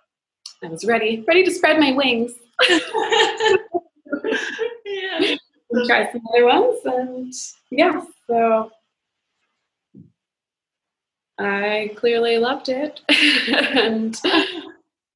I 0.63 0.69
was 0.69 0.85
ready, 0.85 1.25
ready 1.27 1.45
to 1.45 1.51
spread 1.51 1.79
my 1.79 1.93
wings 1.93 2.33
yeah. 4.85 5.37
and 5.71 5.87
try 5.87 6.11
some 6.11 6.23
other 6.33 6.47
ones. 6.47 6.79
And 6.85 7.33
yeah, 7.71 8.03
so 8.27 8.71
I 11.39 11.93
clearly 11.97 12.39
loved 12.39 12.69
it 12.71 13.01
and 13.77 14.19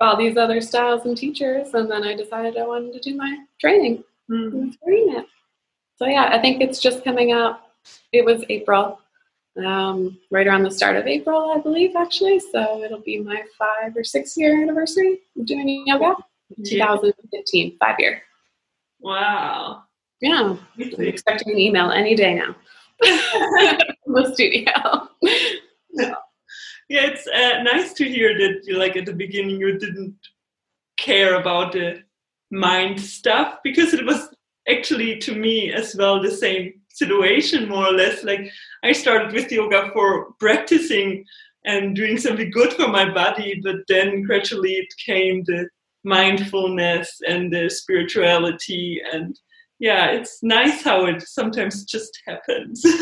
all 0.01 0.17
these 0.17 0.37
other 0.37 0.61
styles 0.61 1.07
and 1.07 1.17
teachers. 1.17 1.73
And 1.73 1.91
then 1.91 2.05
I 2.05 2.15
decided 2.15 2.59
I 2.59 2.67
wanted 2.67 2.93
to 2.95 3.01
do 3.01 3.17
my 3.17 3.39
training 3.61 4.05
Mm. 4.31 4.53
in 4.87 5.17
it. 5.17 5.27
So 5.97 6.07
yeah, 6.07 6.29
I 6.33 6.39
think 6.39 6.63
it's 6.63 6.79
just 6.79 7.03
coming 7.03 7.33
up. 7.33 7.75
It 8.13 8.25
was 8.25 8.45
April, 8.49 9.00
um, 9.67 10.19
right 10.31 10.47
around 10.47 10.65
the 10.65 10.71
start 10.71 10.97
of 10.97 11.07
April, 11.07 11.53
I 11.57 11.61
believe, 11.61 11.97
actually. 11.97 12.41
So 12.41 12.83
it'll 12.83 13.01
be 13.01 13.21
my 13.21 13.43
five 13.59 13.97
or 13.97 14.05
six 14.05 14.37
year 14.37 14.61
anniversary 14.63 15.21
of 15.39 15.47
doing 15.47 15.85
yoga. 15.87 16.17
Yeah. 16.57 16.97
2015, 16.97 17.77
five 17.79 17.97
year. 17.99 18.23
Wow. 19.01 19.85
Yeah, 20.21 20.57
I'm 20.77 20.91
expecting 20.99 21.53
an 21.53 21.59
email 21.59 21.91
any 21.91 22.15
day 22.15 22.35
now. 22.35 22.55
The 24.07 24.33
studio. 24.35 25.09
Yeah, 26.91 27.07
it's 27.07 27.25
uh, 27.29 27.63
nice 27.63 27.93
to 27.95 28.05
hear 28.05 28.37
that 28.37 28.63
you 28.67 28.77
like 28.77 28.97
at 28.97 29.07
the 29.07 29.13
beginning 29.13 29.61
you 29.61 29.79
didn't 29.79 30.17
care 30.97 31.37
about 31.37 31.73
the 31.73 32.03
mind 32.51 33.01
stuff 33.01 33.59
because 33.63 33.95
it 33.95 34.05
was 34.05 34.29
actually 34.69 35.17
to 35.19 35.37
me 35.37 35.73
as 35.73 35.95
well 35.95 36.21
the 36.21 36.31
same 36.31 36.80
situation 37.03 37.69
more 37.69 37.87
or 37.89 37.97
less. 38.03 38.25
Like 38.25 38.45
i 38.89 38.93
started 38.93 39.33
with 39.33 39.53
yoga 39.53 39.91
for 39.95 40.33
practicing 40.45 41.25
and 41.65 41.97
doing 42.01 42.17
something 42.19 42.51
good 42.51 42.73
for 42.73 42.89
my 42.89 43.07
body 43.23 43.61
but 43.67 43.79
then 43.93 44.23
gradually 44.23 44.75
it 44.83 44.93
came 45.09 45.37
the 45.45 45.69
mindfulness 46.05 47.09
and 47.29 47.53
the 47.53 47.69
spirituality 47.69 49.01
and 49.13 49.39
yeah 49.79 50.05
it's 50.17 50.43
nice 50.43 50.83
how 50.83 50.99
it 51.07 51.21
sometimes 51.23 51.85
just 51.85 52.13
happens. 52.27 52.85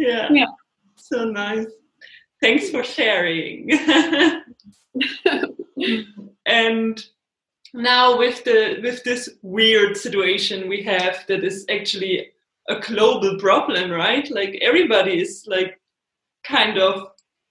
Yeah. 0.00 0.28
Yeah. 0.32 0.46
so 0.96 1.24
nice. 1.24 1.66
Thanks 2.42 2.70
for 2.70 2.82
sharing. 2.82 3.70
And 6.46 7.04
now 7.74 8.16
with 8.18 8.44
the 8.44 8.80
with 8.82 9.02
this 9.04 9.28
weird 9.42 9.96
situation 9.96 10.68
we 10.68 10.82
have 10.82 11.24
that 11.28 11.44
is 11.44 11.64
actually 11.70 12.26
a 12.68 12.80
global 12.80 13.38
problem 13.38 13.90
right? 13.90 14.30
Like 14.30 14.58
everybody 14.60 15.20
is 15.20 15.44
like 15.46 15.80
kind 16.44 16.78
of 16.78 17.08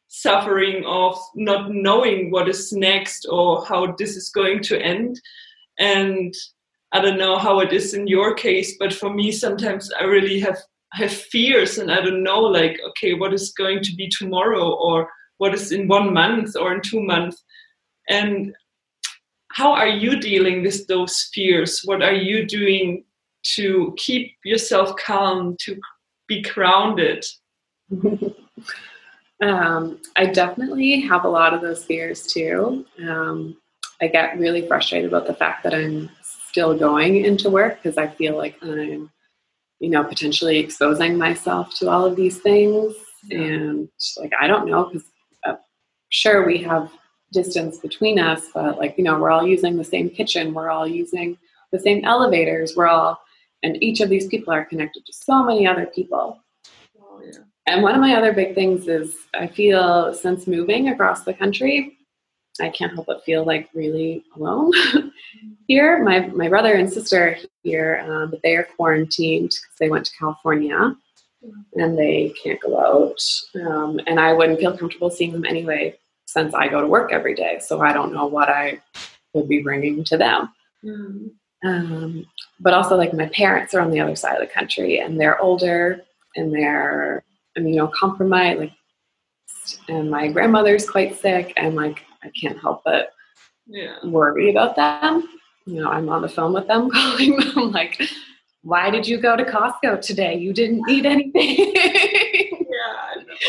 suffering 0.08 0.84
of 0.86 1.18
not 1.36 1.72
knowing 1.72 2.32
what 2.32 2.50
is 2.50 2.72
next 2.74 3.28
or 3.30 3.64
how 3.66 3.96
this 3.98 4.16
is 4.16 4.30
going 4.30 4.62
to 4.64 4.82
end. 4.82 5.20
And 5.80 6.34
i 6.92 7.00
don't 7.00 7.20
know 7.20 7.38
how 7.38 7.60
it 7.60 7.72
is 7.72 7.94
in 7.94 8.08
your 8.08 8.34
case 8.34 8.76
but 8.80 8.92
for 8.92 9.14
me 9.14 9.32
sometimes 9.32 9.92
i 10.00 10.04
really 10.04 10.40
have 10.40 10.58
have 10.94 11.12
fears 11.12 11.78
and 11.78 11.92
i 11.92 12.02
don't 12.02 12.24
know 12.24 12.40
like 12.40 12.80
okay 12.84 13.14
what 13.14 13.32
is 13.32 13.52
going 13.52 13.80
to 13.84 13.96
be 13.96 14.10
tomorrow 14.10 14.74
or 14.74 15.08
what 15.40 15.54
is 15.56 15.72
in 15.72 15.88
one 15.88 16.14
month 16.14 16.56
or 16.56 16.76
in 16.76 16.82
two 16.82 17.02
months. 17.02 17.44
And 18.08 18.54
how 19.52 19.74
are 19.74 19.88
you 19.88 20.20
dealing 20.20 20.62
with 20.62 20.88
those 20.88 21.30
fears 21.34 21.82
what 21.86 22.02
are 22.02 22.14
you 22.14 22.46
doing 22.46 23.04
to 23.44 23.94
keep 23.98 24.36
yourself 24.44 24.96
calm 24.98 25.56
to 25.60 25.80
be 26.28 26.42
grounded 26.42 27.26
um, 29.42 30.00
I 30.16 30.26
definitely 30.26 31.02
have 31.02 31.26
a 31.26 31.30
lot 31.30 31.54
of 31.54 31.62
those 31.62 31.86
fears 31.86 32.26
too. 32.28 32.86
Um, 33.02 33.58
I 34.02 34.08
get 34.08 34.38
really 34.38 34.68
frustrated 34.68 35.10
about 35.10 35.28
the 35.28 35.34
fact 35.34 35.64
that 35.64 35.74
I'm 35.74 36.10
still 36.22 36.78
going 36.78 37.26
into 37.26 37.50
work 37.50 37.82
because 37.82 37.98
I 37.98 38.08
feel 38.08 38.38
like 38.38 38.56
I'm, 38.62 39.12
you 39.80 39.90
know, 39.90 40.04
potentially 40.04 40.58
exposing 40.58 41.18
myself 41.18 41.74
to 41.76 41.90
all 41.90 42.06
of 42.06 42.16
these 42.16 42.40
things. 42.40 42.94
And 43.32 43.90
like, 44.18 44.32
I 44.40 44.48
don't 44.48 44.70
know 44.70 44.86
because 44.86 45.08
uh, 45.46 45.56
sure 46.10 46.46
we 46.46 46.58
have 46.60 46.92
distance 47.32 47.78
between 47.78 48.20
us, 48.20 48.48
but 48.54 48.78
like, 48.78 48.98
you 48.98 49.04
know, 49.04 49.20
we're 49.20 49.32
all 49.32 49.48
using 49.48 49.78
the 49.78 49.84
same 49.84 50.10
kitchen, 50.10 50.54
we're 50.54 50.70
all 50.70 50.88
using 50.88 51.38
the 51.72 51.80
same 51.80 52.04
elevators, 52.06 52.76
we're 52.76 52.88
all, 52.88 53.20
and 53.64 53.82
each 53.84 54.02
of 54.02 54.10
these 54.10 54.28
people 54.28 54.54
are 54.54 54.66
connected 54.66 55.06
to 55.06 55.14
so 55.14 55.44
many 55.44 55.68
other 55.68 55.86
people. 55.86 56.40
oh, 57.02 57.22
yeah. 57.24 57.40
And 57.68 57.84
one 57.84 57.94
of 57.94 58.02
my 58.02 58.16
other 58.16 58.34
big 58.34 58.56
things 58.56 58.88
is 58.88 59.16
I 59.34 59.48
feel 59.48 60.14
since 60.14 60.48
moving 60.48 60.90
across 60.90 61.24
the 61.24 61.34
country, 61.34 61.98
I 62.62 62.70
can't 62.70 62.94
help 62.94 63.08
but 63.08 63.24
feel 63.24 63.46
like 63.46 63.70
really 63.74 64.24
alone 64.36 64.72
here. 65.68 66.04
My 66.04 66.28
my 66.28 66.50
brother 66.50 66.74
and 66.74 66.92
sister 66.92 67.38
here, 67.64 68.04
um, 68.06 68.32
but 68.32 68.42
they 68.42 68.56
are 68.56 68.68
quarantined 68.76 69.50
because 69.50 69.78
they 69.80 69.90
went 69.90 70.06
to 70.08 70.18
California 70.18 70.96
and 71.76 71.98
they 71.98 72.34
can't 72.42 72.60
go 72.60 72.80
out. 72.80 73.22
Um, 73.62 74.00
and 74.08 74.20
I 74.20 74.34
wouldn't 74.34 74.60
feel 74.60 74.78
comfortable 74.78 75.10
seeing 75.10 75.32
them 75.32 75.46
anyway, 75.46 75.98
since 76.30 76.54
I 76.54 76.68
go 76.68 76.80
to 76.80 76.88
work 76.88 77.12
every 77.12 77.34
day. 77.34 77.58
So 77.60 77.82
I 77.82 77.92
don't 77.92 78.14
know 78.14 78.28
what 78.28 78.50
I 78.50 78.80
would 79.34 79.50
be 79.50 79.64
bringing 79.64 80.04
to 80.06 80.18
them. 80.18 80.54
Mm. 80.86 81.32
Um, 81.66 82.26
but 82.60 82.74
also, 82.74 82.96
like 82.96 83.14
my 83.14 83.28
parents 83.30 83.74
are 83.74 83.82
on 83.82 83.90
the 83.90 84.00
other 84.00 84.16
side 84.16 84.36
of 84.36 84.42
the 84.42 84.54
country, 84.54 85.00
and 85.00 85.20
they're 85.20 85.42
older, 85.42 86.02
and 86.36 86.54
they're 86.54 87.24
immunocompromised. 87.58 88.60
Like, 88.60 88.72
and 89.88 90.10
my 90.10 90.28
grandmother's 90.28 90.88
quite 90.88 91.20
sick, 91.20 91.52
and 91.58 91.76
like 91.76 92.06
I 92.24 92.30
can't 92.40 92.60
help 92.60 92.84
but 92.86 93.12
yeah 93.66 93.96
worry 94.06 94.52
about 94.52 94.76
them. 94.76 95.28
You 95.66 95.82
know, 95.82 95.90
I'm 95.90 96.10
on 96.10 96.22
the 96.22 96.30
phone 96.30 96.54
with 96.54 96.68
them, 96.68 96.90
calling 96.94 97.38
them 97.38 97.72
like, 97.72 98.02
"Why 98.62 98.90
did 98.90 99.08
you 99.08 99.18
go 99.18 99.36
to 99.36 99.44
Costco 99.44 100.02
today? 100.02 100.36
You 100.38 100.54
didn't 100.54 100.84
need 100.88 101.06
anything." 101.06 101.74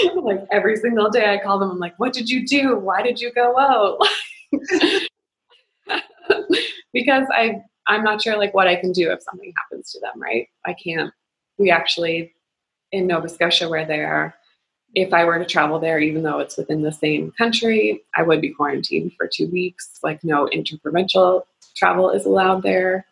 like 0.23 0.47
every 0.51 0.77
single 0.77 1.11
day, 1.11 1.33
I 1.33 1.39
call 1.39 1.59
them. 1.59 1.71
I'm 1.71 1.79
like, 1.79 1.99
"What 1.99 2.13
did 2.13 2.29
you 2.29 2.47
do? 2.47 2.77
Why 2.79 3.03
did 3.03 3.21
you 3.21 3.33
go 3.33 3.59
out?" 3.59 3.99
because 6.93 7.27
I 7.33 7.63
I'm 7.87 8.05
not 8.05 8.23
sure 8.23 8.37
like 8.37 8.55
what 8.55 8.69
I 8.69 8.77
can 8.77 8.93
do 8.93 9.11
if 9.11 9.23
something 9.23 9.53
happens 9.57 9.93
to 9.93 10.01
them. 10.01 10.21
Right? 10.21 10.49
I 10.65 10.75
can't. 10.75 11.13
We 11.59 11.71
actually 11.71 12.33
in 12.93 13.07
Nova 13.07 13.29
Scotia 13.29 13.69
where 13.69 13.87
they 13.87 14.01
are. 14.01 14.35
If 14.93 15.15
I 15.15 15.25
were 15.25 15.39
to 15.39 15.45
travel 15.45 15.79
there, 15.79 16.01
even 16.01 16.25
though 16.25 16.41
it's 16.41 16.57
within 16.57 16.83
the 16.83 16.91
same 16.91 17.31
country, 17.39 18.03
I 18.17 18.25
would 18.25 18.41
be 18.41 18.51
quarantined 18.51 19.13
for 19.17 19.29
two 19.33 19.47
weeks. 19.47 20.01
Like 20.03 20.25
no 20.25 20.49
interprovincial 20.49 21.47
travel 21.77 22.11
is 22.11 22.27
allowed 22.27 22.65
there. 22.65 23.07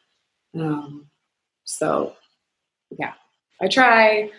Um, 0.59 1.07
so, 1.65 2.15
yeah, 2.99 3.13
I 3.61 3.69
try. 3.69 4.31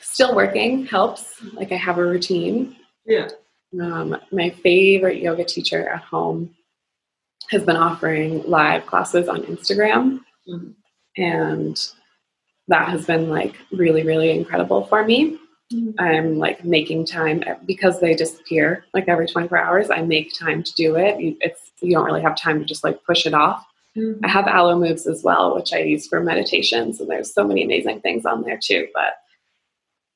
Still 0.00 0.34
working 0.34 0.86
helps. 0.86 1.40
Like 1.52 1.72
I 1.72 1.76
have 1.76 1.98
a 1.98 2.04
routine. 2.04 2.76
yeah 3.06 3.28
Um, 3.80 4.16
my 4.32 4.50
favorite 4.50 5.20
yoga 5.22 5.44
teacher 5.44 5.88
at 5.88 6.02
home 6.02 6.54
has 7.50 7.62
been 7.64 7.76
offering 7.76 8.42
live 8.48 8.86
classes 8.86 9.28
on 9.28 9.42
Instagram, 9.42 10.20
Mhm. 10.48 10.74
and 11.16 11.76
that 12.68 12.88
has 12.88 13.06
been 13.06 13.28
like 13.28 13.54
really, 13.70 14.02
really 14.02 14.30
incredible 14.30 14.84
for 14.86 15.04
me. 15.04 15.38
I'm 15.98 16.38
like 16.38 16.64
making 16.64 17.06
time 17.06 17.42
because 17.66 17.98
they 18.00 18.14
disappear 18.14 18.84
like 18.94 19.08
every 19.08 19.26
24 19.26 19.58
hours. 19.58 19.90
I 19.90 20.02
make 20.02 20.32
time 20.38 20.62
to 20.62 20.72
do 20.74 20.94
it. 20.96 21.20
You, 21.20 21.36
it's 21.40 21.72
you 21.80 21.90
don't 21.92 22.04
really 22.04 22.22
have 22.22 22.36
time 22.36 22.58
to 22.60 22.64
just 22.64 22.84
like 22.84 23.02
push 23.04 23.26
it 23.26 23.34
off. 23.34 23.64
Mhm. 23.96 24.20
I 24.24 24.28
have 24.28 24.46
Alo 24.46 24.78
Moves 24.78 25.06
as 25.08 25.22
well, 25.24 25.54
which 25.56 25.72
I 25.72 25.78
use 25.78 26.06
for 26.06 26.20
meditations, 26.20 27.00
and 27.00 27.10
there's 27.10 27.32
so 27.34 27.44
many 27.44 27.64
amazing 27.64 28.00
things 28.00 28.24
on 28.26 28.42
there 28.42 28.58
too. 28.62 28.86
But 28.94 29.14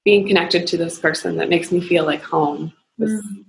being 0.04 0.26
connected 0.26 0.66
to 0.66 0.76
this 0.76 0.98
person 0.98 1.36
that 1.36 1.48
makes 1.48 1.70
me 1.70 1.80
feel 1.80 2.04
like 2.04 2.22
home. 2.22 2.72
was- 2.98 3.10
mm-hmm. 3.10 3.42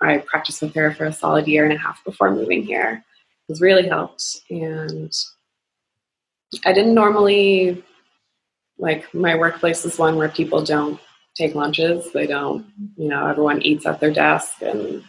I 0.00 0.18
practiced 0.18 0.60
with 0.60 0.74
her 0.74 0.92
for 0.92 1.06
a 1.06 1.12
solid 1.12 1.48
year 1.48 1.64
and 1.64 1.72
a 1.72 1.78
half 1.78 2.04
before 2.04 2.30
moving 2.30 2.62
here. 2.62 3.02
It 3.48 3.52
Has 3.52 3.62
really 3.62 3.88
helped, 3.88 4.42
and 4.50 5.10
I 6.64 6.72
didn't 6.72 6.94
normally 6.94 7.82
like 8.78 9.12
my 9.14 9.34
workplace 9.34 9.84
is 9.84 9.98
one 9.98 10.16
where 10.16 10.28
people 10.28 10.62
don't 10.62 11.00
take 11.34 11.54
lunches. 11.54 12.12
They 12.12 12.26
don't, 12.26 12.66
you 12.96 13.08
know, 13.08 13.26
everyone 13.26 13.62
eats 13.62 13.86
at 13.86 14.00
their 14.00 14.10
desk, 14.10 14.60
and 14.62 15.02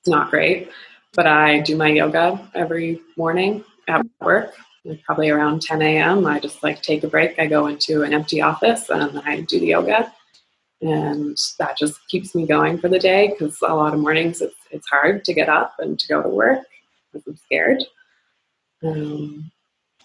it's 0.00 0.08
not 0.08 0.30
great. 0.30 0.70
But 1.12 1.26
I 1.26 1.60
do 1.60 1.76
my 1.76 1.88
yoga 1.88 2.50
every 2.54 3.00
morning 3.16 3.64
at 3.88 4.06
work, 4.20 4.54
probably 5.04 5.30
around 5.30 5.62
10 5.62 5.82
a.m. 5.82 6.26
I 6.26 6.40
just 6.40 6.62
like 6.62 6.82
take 6.82 7.04
a 7.04 7.08
break. 7.08 7.38
I 7.38 7.46
go 7.46 7.66
into 7.66 8.02
an 8.02 8.12
empty 8.12 8.40
office 8.40 8.88
and 8.88 9.18
I 9.20 9.42
do 9.42 9.60
the 9.60 9.66
yoga. 9.66 10.12
And 10.82 11.36
that 11.58 11.76
just 11.76 12.06
keeps 12.08 12.34
me 12.34 12.46
going 12.46 12.78
for 12.78 12.88
the 12.88 12.98
day 12.98 13.28
because 13.28 13.58
a 13.62 13.74
lot 13.74 13.92
of 13.92 14.00
mornings 14.00 14.40
it's, 14.40 14.56
it's 14.70 14.88
hard 14.88 15.24
to 15.24 15.34
get 15.34 15.48
up 15.48 15.74
and 15.78 15.98
to 15.98 16.08
go 16.08 16.22
to 16.22 16.28
work 16.28 16.64
because 17.12 17.26
I'm 17.26 17.36
scared. 17.36 17.82
Um, 18.82 19.50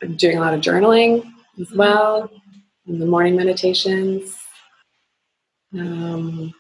I'm 0.04 0.18
doing 0.18 0.38
a 0.38 0.42
lot 0.42 0.54
of 0.54 0.60
journaling 0.60 1.24
as 1.60 1.72
well, 1.72 2.30
and 2.88 3.02
the 3.02 3.06
morning 3.06 3.38
meditations, 3.38 4.38
um, 5.74 6.54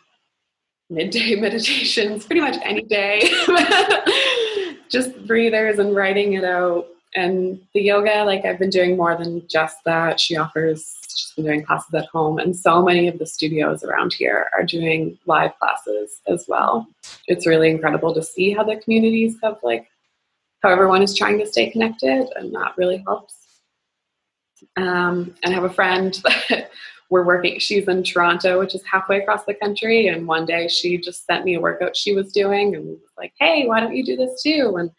midday 0.89 1.35
meditations, 1.39 2.25
pretty 2.25 2.41
much 2.41 2.55
any 2.63 2.83
day. 2.83 3.21
just 4.89 5.27
breathers 5.27 5.79
and 5.79 5.93
writing 5.93 6.33
it 6.33 6.45
out. 6.45 6.87
And 7.15 7.61
the 7.73 7.81
yoga, 7.81 8.23
like 8.25 8.43
I've 8.43 8.59
been 8.59 8.69
doing 8.69 8.97
more 8.97 9.15
than 9.17 9.47
just 9.47 9.77
that. 9.85 10.19
She 10.19 10.35
offers, 10.35 10.97
she's 11.07 11.31
been 11.35 11.45
doing 11.45 11.63
classes 11.63 11.93
at 11.93 12.07
home, 12.07 12.39
and 12.39 12.55
so 12.55 12.81
many 12.81 13.07
of 13.07 13.19
the 13.19 13.25
studios 13.25 13.83
around 13.83 14.13
here 14.13 14.49
are 14.55 14.63
doing 14.63 15.17
live 15.25 15.57
classes 15.57 16.19
as 16.27 16.45
well. 16.49 16.87
It's 17.27 17.47
really 17.47 17.69
incredible 17.69 18.13
to 18.13 18.21
see 18.21 18.51
how 18.51 18.63
the 18.63 18.75
communities 18.75 19.37
have 19.41 19.57
like 19.63 19.87
how 20.61 20.71
everyone 20.71 21.03
is 21.03 21.15
trying 21.15 21.37
to 21.39 21.45
stay 21.45 21.69
connected, 21.69 22.27
and 22.35 22.53
that 22.55 22.73
really 22.75 23.03
helps. 23.05 23.35
Um, 24.77 25.35
and 25.43 25.51
I 25.51 25.55
have 25.55 25.63
a 25.63 25.69
friend 25.69 26.13
that 26.49 26.71
we're 27.09 27.23
working. 27.23 27.59
She's 27.59 27.87
in 27.87 28.03
Toronto, 28.03 28.59
which 28.59 28.73
is 28.73 28.83
halfway 28.83 29.21
across 29.21 29.45
the 29.45 29.53
country. 29.53 30.07
And 30.07 30.27
one 30.27 30.45
day 30.45 30.67
she 30.67 30.97
just 30.97 31.25
sent 31.25 31.45
me 31.45 31.53
a 31.53 31.61
workout 31.61 31.95
she 31.95 32.15
was 32.15 32.31
doing, 32.31 32.75
and 32.75 32.85
was 32.85 32.99
like, 33.17 33.33
"Hey, 33.39 33.67
why 33.67 33.79
don't 33.79 33.95
you 33.95 34.03
do 34.03 34.15
this 34.15 34.41
too?" 34.41 34.75
And 34.77 34.89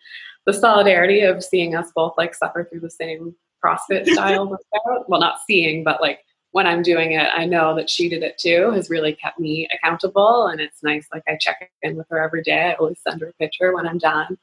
the 0.46 0.52
solidarity 0.52 1.20
of 1.20 1.44
seeing 1.44 1.74
us 1.74 1.90
both 1.94 2.14
like 2.16 2.34
suffer 2.34 2.64
through 2.64 2.80
the 2.80 2.90
same 2.90 3.34
CrossFit 3.62 4.06
style 4.12 4.46
workout. 4.48 5.08
Well, 5.08 5.20
not 5.20 5.40
seeing, 5.46 5.84
but 5.84 6.00
like 6.00 6.20
when 6.52 6.66
I'm 6.66 6.82
doing 6.82 7.12
it, 7.12 7.28
I 7.34 7.44
know 7.44 7.74
that 7.76 7.90
she 7.90 8.08
did 8.08 8.22
it 8.22 8.38
too. 8.38 8.70
Has 8.70 8.88
really 8.88 9.12
kept 9.12 9.38
me 9.38 9.68
accountable, 9.74 10.46
and 10.46 10.60
it's 10.60 10.82
nice. 10.82 11.06
Like 11.12 11.24
I 11.28 11.36
check 11.38 11.70
in 11.82 11.96
with 11.96 12.06
her 12.10 12.22
every 12.22 12.42
day. 12.42 12.70
I 12.70 12.74
always 12.74 12.98
send 13.06 13.20
her 13.20 13.28
a 13.28 13.32
picture 13.34 13.74
when 13.74 13.86
I'm 13.86 13.98
done. 13.98 14.38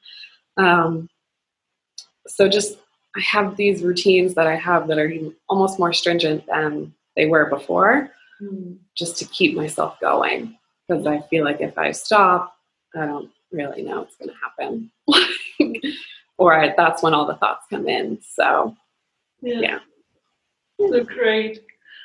Um, 0.57 1.10
so 2.27 2.48
just 2.48 2.77
I 3.15 3.22
have 3.22 3.57
these 3.57 3.81
routines 3.81 4.33
that 4.36 4.48
I 4.48 4.55
have 4.55 4.88
that 4.88 5.00
are 5.00 5.12
almost 5.50 5.79
more 5.79 5.93
stringent 5.93 6.45
than 6.48 6.93
they 7.15 7.25
were 7.25 7.45
before, 7.50 8.12
Mm. 8.41 8.77
just 8.95 9.17
to 9.19 9.25
keep 9.25 9.55
myself 9.55 10.00
going. 10.00 10.57
Because 10.88 11.05
I 11.05 11.22
feel 11.29 11.45
like 11.45 11.62
if 11.62 11.77
I 11.77 11.91
stop, 11.91 12.55
I 12.95 13.05
don't 13.05 13.31
really 13.53 13.83
know 13.83 14.01
it's 14.03 14.15
going 14.17 14.29
to 14.29 14.36
happen. 14.43 14.91
or 16.38 16.74
that's 16.75 17.01
when 17.03 17.13
all 17.13 17.25
the 17.25 17.36
thoughts 17.36 17.65
come 17.69 17.88
in. 17.88 18.19
So, 18.22 18.75
Yeah. 19.41 19.60
Yeah. 19.62 19.79
So 20.89 21.03
great. 21.03 21.62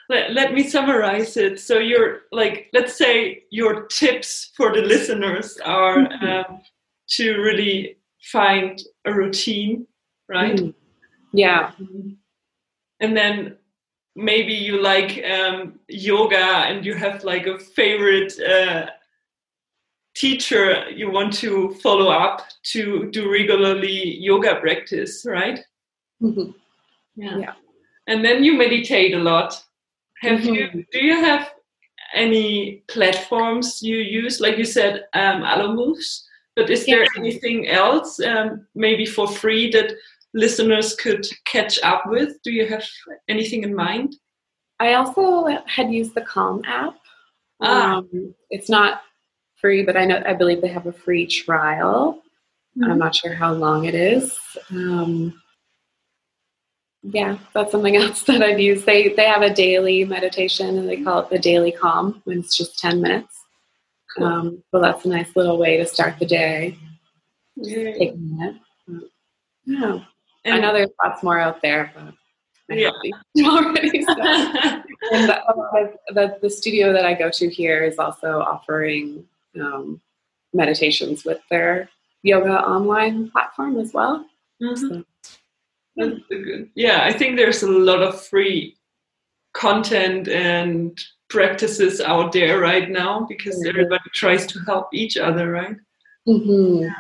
Let, 0.09 0.33
let 0.33 0.55
me 0.55 0.63
summarize 0.69 1.37
it. 1.37 1.59
So 1.61 1.79
you're 1.79 2.23
like, 2.33 2.69
let's 2.73 2.97
say 2.97 3.45
your 3.51 3.87
tips 3.87 4.53
for 4.57 4.73
the 4.73 4.83
listeners 4.83 5.59
are 5.65 5.97
Mhm. 5.99 6.49
um, 6.49 6.61
to 7.17 7.39
really 7.41 7.97
find 8.33 8.81
a 9.05 9.13
routine, 9.13 9.87
right? 10.29 10.57
mm, 10.57 10.75
yeah. 11.33 11.73
And 13.01 13.17
then 13.17 13.57
maybe 14.17 14.53
you 14.55 14.81
like 14.83 15.23
um, 15.25 15.79
yoga 15.89 16.37
and 16.69 16.85
you 16.85 16.95
have 16.95 17.25
like 17.25 17.47
a 17.47 17.59
favorite 17.59 18.33
uh, 18.41 18.87
teacher 20.19 20.91
you 20.91 21.11
want 21.11 21.33
to 21.33 21.71
follow 21.83 22.09
up 22.11 22.43
to 22.73 23.09
do 23.11 23.31
regularly 23.31 24.17
yoga 24.19 24.57
practice, 24.57 25.25
right? 25.25 25.61
Mhm. 26.21 26.55
Yeah. 27.17 27.55
And 28.09 28.25
then 28.25 28.43
you 28.43 28.55
meditate 28.55 29.15
a 29.15 29.19
lot. 29.33 29.55
Have 30.23 30.45
you 30.45 30.67
Mhm. 30.69 30.87
do 30.91 30.99
you 31.05 31.17
have 31.29 31.45
any 32.15 32.83
platforms 32.89 33.83
you 33.83 33.99
use? 33.99 34.41
Like 34.41 34.57
you 34.59 34.65
said, 34.65 35.07
um, 35.15 35.43
Alo 35.45 35.73
Moves, 35.75 36.27
but 36.57 36.71
is 36.71 36.85
there 36.87 37.03
Yeah. 37.03 37.21
anything 37.21 37.69
else, 37.69 38.19
um, 38.21 38.67
maybe 38.75 39.07
for 39.07 39.27
free, 39.29 39.71
that 39.71 39.93
listeners 40.35 40.97
could 40.97 41.25
catch 41.45 41.79
up 41.83 42.03
with? 42.07 42.31
Do 42.43 42.51
you 42.51 42.67
have 42.67 42.85
anything 43.29 43.63
in 43.63 43.75
mind? 43.75 44.17
I 44.81 44.95
also 44.95 45.47
had 45.67 45.93
used 45.93 46.15
the 46.15 46.23
Calm 46.23 46.63
app. 46.65 46.97
Ah. 47.61 47.97
Um, 47.99 48.35
it's 48.51 48.71
not 48.71 49.03
free, 49.61 49.83
but 49.83 49.97
I 49.97 50.05
know 50.05 50.23
I 50.27 50.35
believe 50.35 50.61
they 50.61 50.69
have 50.69 50.87
a 50.87 50.93
free 50.93 51.27
trial. 51.27 52.23
I'm 52.85 52.99
not 52.99 53.15
sure 53.15 53.35
how 53.35 53.53
long 53.53 53.87
it 53.87 53.95
is. 53.95 54.39
Um, 54.71 55.41
yeah, 57.03 57.39
that's 57.55 57.73
something 57.73 57.97
else 58.03 58.23
that 58.25 58.43
I've 58.43 58.61
used. 58.61 58.87
They 58.87 59.09
they 59.09 59.25
have 59.25 59.43
a 59.43 59.53
daily 59.53 60.05
meditation 60.05 60.79
and 60.79 60.89
they 60.89 61.03
call 61.03 61.21
it 61.21 61.31
the 61.31 61.39
daily 61.39 61.73
calm 61.73 62.21
when 62.25 62.39
it's 62.39 62.57
just 62.57 62.79
ten 62.79 63.01
minutes. 63.01 63.35
Cool. 64.17 64.27
Um, 64.27 64.63
so 64.71 64.81
that's 64.81 65.05
a 65.05 65.09
nice 65.09 65.35
little 65.37 65.59
way 65.59 65.77
to 65.77 65.87
start 65.87 66.19
the 66.19 66.27
day. 66.27 66.79
Yeah. 67.57 67.93
Take 67.99 68.15
a 68.15 68.17
minute. 68.17 68.57
Yeah, 69.65 70.01
I 70.47 70.61
know 70.61 70.73
there's 70.73 70.91
lots 71.03 71.23
more 71.23 71.39
out 71.39 71.61
there, 71.61 71.93
but 71.95 72.15
I 72.71 72.75
Yeah. 72.75 72.91
already. 73.49 74.03
So. 74.03 74.83
And 75.13 75.29
the, 75.29 75.41
uh, 75.41 75.87
the, 76.09 76.39
the 76.43 76.51
studio 76.51 76.93
that 76.93 77.05
I 77.05 77.15
go 77.15 77.31
to 77.31 77.49
here 77.49 77.85
is 77.85 77.99
also 78.01 78.41
offering 78.41 79.25
um, 79.61 80.01
meditations 80.53 81.25
with 81.25 81.41
their 81.51 81.89
yoga 82.23 82.61
online 82.67 83.31
platform 83.31 83.79
as 83.79 83.93
well. 83.93 84.27
Mhm. 84.63 85.05
So, 85.99 86.19
good. 86.31 86.71
Yeah, 86.75 87.01
I 87.05 87.13
think 87.13 87.37
there's 87.37 87.63
a 87.63 87.71
lot 87.71 88.03
of 88.03 88.21
free 88.25 88.77
content 89.53 90.29
and 90.29 90.99
practices 91.29 92.01
out 92.01 92.33
there 92.33 92.61
right 92.61 92.89
now 92.89 93.27
because 93.29 93.57
Mhm. 93.63 93.69
everybody 93.69 94.11
tries 94.15 94.47
to 94.47 94.59
help 94.61 94.89
each 94.93 95.17
other, 95.17 95.51
right? 95.51 95.77
mhm. 96.27 96.93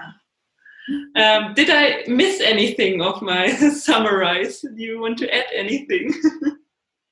Um, 1.17 1.53
did 1.55 1.69
I 1.71 2.05
miss 2.07 2.41
anything 2.41 3.03
of 3.03 3.21
my 3.21 3.49
summarize? 3.89 4.61
Do 4.63 4.83
you 4.83 4.99
want 5.01 5.19
to 5.19 5.35
add 5.35 5.45
anything? 5.53 6.13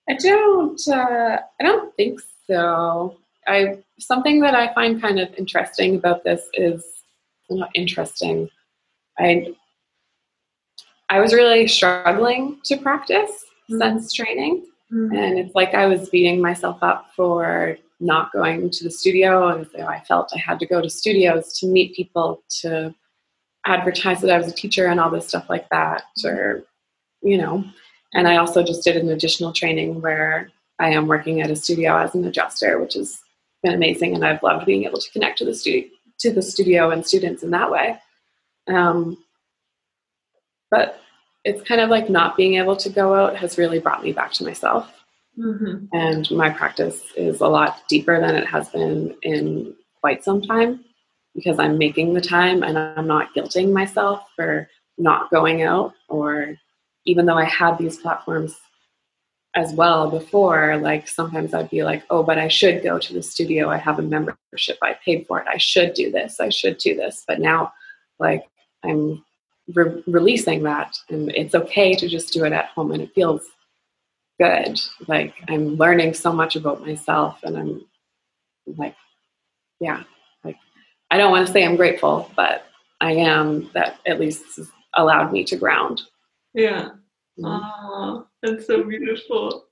I 0.08 0.14
don't. 0.14 0.80
Uh, 0.88 1.38
I 1.60 1.62
don't 1.64 1.94
think 1.96 2.20
so. 2.46 3.18
I 3.46 3.78
something 3.98 4.40
that 4.40 4.54
I 4.54 4.72
find 4.74 5.00
kind 5.00 5.18
of 5.18 5.32
interesting 5.34 5.96
about 5.96 6.24
this 6.24 6.48
is 6.54 6.84
not 7.48 7.70
interesting. 7.74 8.48
I 9.18 9.54
I 11.08 11.20
was 11.20 11.32
really 11.32 11.68
struggling 11.68 12.58
to 12.64 12.76
practice 12.76 13.44
Mhm. 13.70 13.78
sense 13.78 14.12
training. 14.12 14.64
And 15.16 15.38
it's 15.38 15.54
like 15.54 15.74
I 15.74 15.86
was 15.86 16.08
beating 16.10 16.40
myself 16.40 16.78
up 16.82 17.10
for 17.16 17.76
not 17.98 18.32
going 18.32 18.70
to 18.70 18.84
the 18.84 18.90
studio. 18.90 19.48
And 19.48 19.66
so 19.74 19.86
I 19.86 20.00
felt 20.00 20.32
I 20.34 20.38
had 20.38 20.60
to 20.60 20.66
go 20.66 20.80
to 20.80 20.88
studios 20.90 21.58
to 21.58 21.66
meet 21.66 21.96
people, 21.96 22.42
to 22.60 22.94
advertise 23.66 24.20
that 24.20 24.30
I 24.30 24.38
was 24.38 24.46
a 24.46 24.54
teacher 24.54 24.86
and 24.86 25.00
all 25.00 25.10
this 25.10 25.26
stuff 25.26 25.48
like 25.48 25.68
that. 25.70 26.04
Or, 26.24 26.62
you 27.22 27.36
know, 27.38 27.64
and 28.14 28.28
I 28.28 28.36
also 28.36 28.62
just 28.62 28.84
did 28.84 28.96
an 28.96 29.08
additional 29.08 29.52
training 29.52 30.00
where 30.00 30.50
I 30.78 30.90
am 30.90 31.08
working 31.08 31.40
at 31.40 31.50
a 31.50 31.56
studio 31.56 31.96
as 31.96 32.14
an 32.14 32.24
adjuster, 32.24 32.78
which 32.78 32.94
has 32.94 33.20
been 33.62 33.74
amazing. 33.74 34.14
And 34.14 34.24
I've 34.24 34.42
loved 34.42 34.66
being 34.66 34.84
able 34.84 34.98
to 34.98 35.10
connect 35.12 35.38
to 35.38 35.44
the 35.44 35.54
studio, 35.54 35.88
to 36.20 36.32
the 36.32 36.42
studio 36.42 36.90
and 36.90 37.06
students 37.06 37.42
in 37.42 37.50
that 37.50 37.70
way. 37.70 37.98
Um, 38.68 39.18
but 40.70 41.00
it's 41.44 41.62
kind 41.62 41.80
of 41.80 41.90
like 41.90 42.10
not 42.10 42.36
being 42.36 42.54
able 42.54 42.76
to 42.76 42.88
go 42.88 43.14
out 43.14 43.36
has 43.36 43.58
really 43.58 43.78
brought 43.78 44.02
me 44.02 44.12
back 44.12 44.32
to 44.32 44.44
myself. 44.44 44.92
Mhm. 45.38 45.88
And 45.92 46.30
my 46.30 46.50
practice 46.50 47.04
is 47.16 47.40
a 47.40 47.46
lot 47.46 47.82
deeper 47.88 48.20
than 48.20 48.34
it 48.34 48.46
has 48.46 48.68
been 48.70 49.16
in 49.22 49.74
quite 50.00 50.24
some 50.24 50.42
time 50.42 50.84
because 51.34 51.58
I'm 51.58 51.78
making 51.78 52.14
the 52.14 52.20
time 52.20 52.62
and 52.62 52.78
I'm 52.78 53.06
not 53.06 53.34
guilting 53.34 53.72
myself 53.72 54.24
for 54.34 54.68
not 54.98 55.30
going 55.30 55.62
out. 55.62 55.92
Or 56.08 56.56
even 57.04 57.26
though 57.26 57.36
I 57.36 57.44
had 57.44 57.78
these 57.78 57.98
platforms 57.98 58.58
as 59.56 59.72
well 59.72 60.10
before, 60.10 60.76
like 60.76 61.08
sometimes 61.08 61.54
I'd 61.54 61.70
be 61.70 61.82
like, 61.82 62.04
oh, 62.10 62.22
but 62.22 62.38
I 62.38 62.46
should 62.48 62.82
go 62.82 62.98
to 62.98 63.12
the 63.14 63.22
studio. 63.22 63.70
I 63.70 63.78
have 63.78 63.98
a 63.98 64.02
membership. 64.02 64.78
I 64.82 64.96
paid 65.04 65.26
for 65.26 65.40
it. 65.40 65.46
I 65.48 65.56
should 65.56 65.94
do 65.94 66.10
this. 66.12 66.38
I 66.38 66.50
should 66.50 66.78
do 66.78 66.94
this. 66.94 67.24
But 67.26 67.40
now, 67.40 67.72
like, 68.18 68.44
I'm 68.84 69.24
re- 69.74 70.02
releasing 70.06 70.62
that 70.64 70.96
and 71.08 71.30
it's 71.30 71.54
okay 71.54 71.94
to 71.94 72.08
just 72.08 72.32
do 72.32 72.44
it 72.44 72.52
at 72.52 72.66
home 72.66 72.92
and 72.92 73.02
it 73.02 73.14
feels 73.14 73.42
good 74.38 74.78
like 75.08 75.34
i'm 75.48 75.76
learning 75.76 76.12
so 76.14 76.32
much 76.32 76.56
about 76.56 76.84
myself 76.86 77.42
and 77.42 77.56
i'm 77.56 77.84
like 78.76 78.94
yeah 79.80 80.02
like 80.44 80.56
i 81.10 81.16
don't 81.16 81.30
want 81.30 81.46
to 81.46 81.52
say 81.52 81.64
i'm 81.64 81.76
grateful 81.76 82.30
but 82.36 82.66
i 83.00 83.12
am 83.12 83.70
that 83.72 83.98
at 84.06 84.20
least 84.20 84.60
allowed 84.94 85.32
me 85.32 85.42
to 85.44 85.56
ground 85.56 86.02
Yeah. 86.54 86.90
Mhm. 87.38 87.60
Oh, 87.62 88.26
that's 88.42 88.66
so 88.66 88.82
beautiful. 88.82 89.66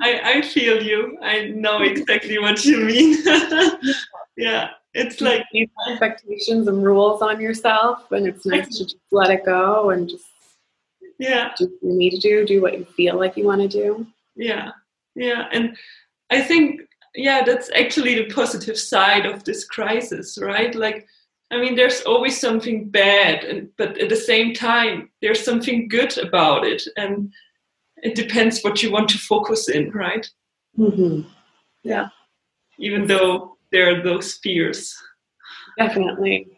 I, 0.00 0.38
I 0.38 0.42
feel 0.42 0.82
you. 0.82 1.18
I 1.22 1.48
know 1.48 1.82
exactly 1.82 2.38
what 2.38 2.64
you 2.64 2.80
mean. 2.80 3.18
yeah. 4.36 4.70
It's 4.94 5.20
like 5.20 5.44
expectations 5.88 6.68
and 6.68 6.82
rules 6.82 7.20
on 7.20 7.40
yourself 7.40 8.10
and 8.12 8.26
it's 8.26 8.46
nice 8.46 8.78
to 8.78 8.84
just 8.84 8.96
let 9.10 9.30
it 9.30 9.44
go 9.44 9.90
and 9.90 10.08
just 10.08 10.24
yeah. 11.18 11.52
do 11.58 11.66
what 11.66 11.82
you 11.82 11.98
need 11.98 12.10
to 12.10 12.18
do 12.18 12.46
do 12.46 12.62
what 12.62 12.78
you 12.78 12.84
feel 12.96 13.18
like 13.18 13.36
you 13.36 13.44
want 13.44 13.60
to 13.60 13.68
do 13.68 14.06
Yeah, 14.36 14.70
yeah, 15.14 15.48
and 15.52 15.76
I 16.30 16.40
think 16.40 16.80
yeah, 17.16 17.42
that's 17.44 17.70
actually 17.74 18.14
the 18.14 18.32
positive 18.32 18.78
side 18.78 19.26
of 19.26 19.42
this 19.44 19.64
crisis, 19.64 20.38
right? 20.40 20.74
Like, 20.74 21.06
I 21.50 21.60
mean, 21.60 21.76
there's 21.76 22.02
always 22.02 22.40
something 22.40 22.88
bad, 22.88 23.44
and 23.44 23.68
but 23.76 23.98
at 23.98 24.08
the 24.08 24.16
same 24.16 24.52
time, 24.52 25.10
there's 25.22 25.44
something 25.44 25.88
good 25.88 26.18
about 26.18 26.66
it, 26.66 26.82
and 26.96 27.32
it 27.98 28.14
depends 28.14 28.62
what 28.62 28.82
you 28.82 28.90
want 28.90 29.08
to 29.10 29.18
focus 29.18 29.68
in, 29.68 29.90
right? 29.92 30.28
mm-hmm. 30.78 31.28
Yeah. 31.82 32.08
Even 32.78 33.06
though 33.06 33.56
there 33.72 33.94
are 33.94 34.02
those 34.02 34.34
fears. 34.34 34.94
definitely 35.78 36.48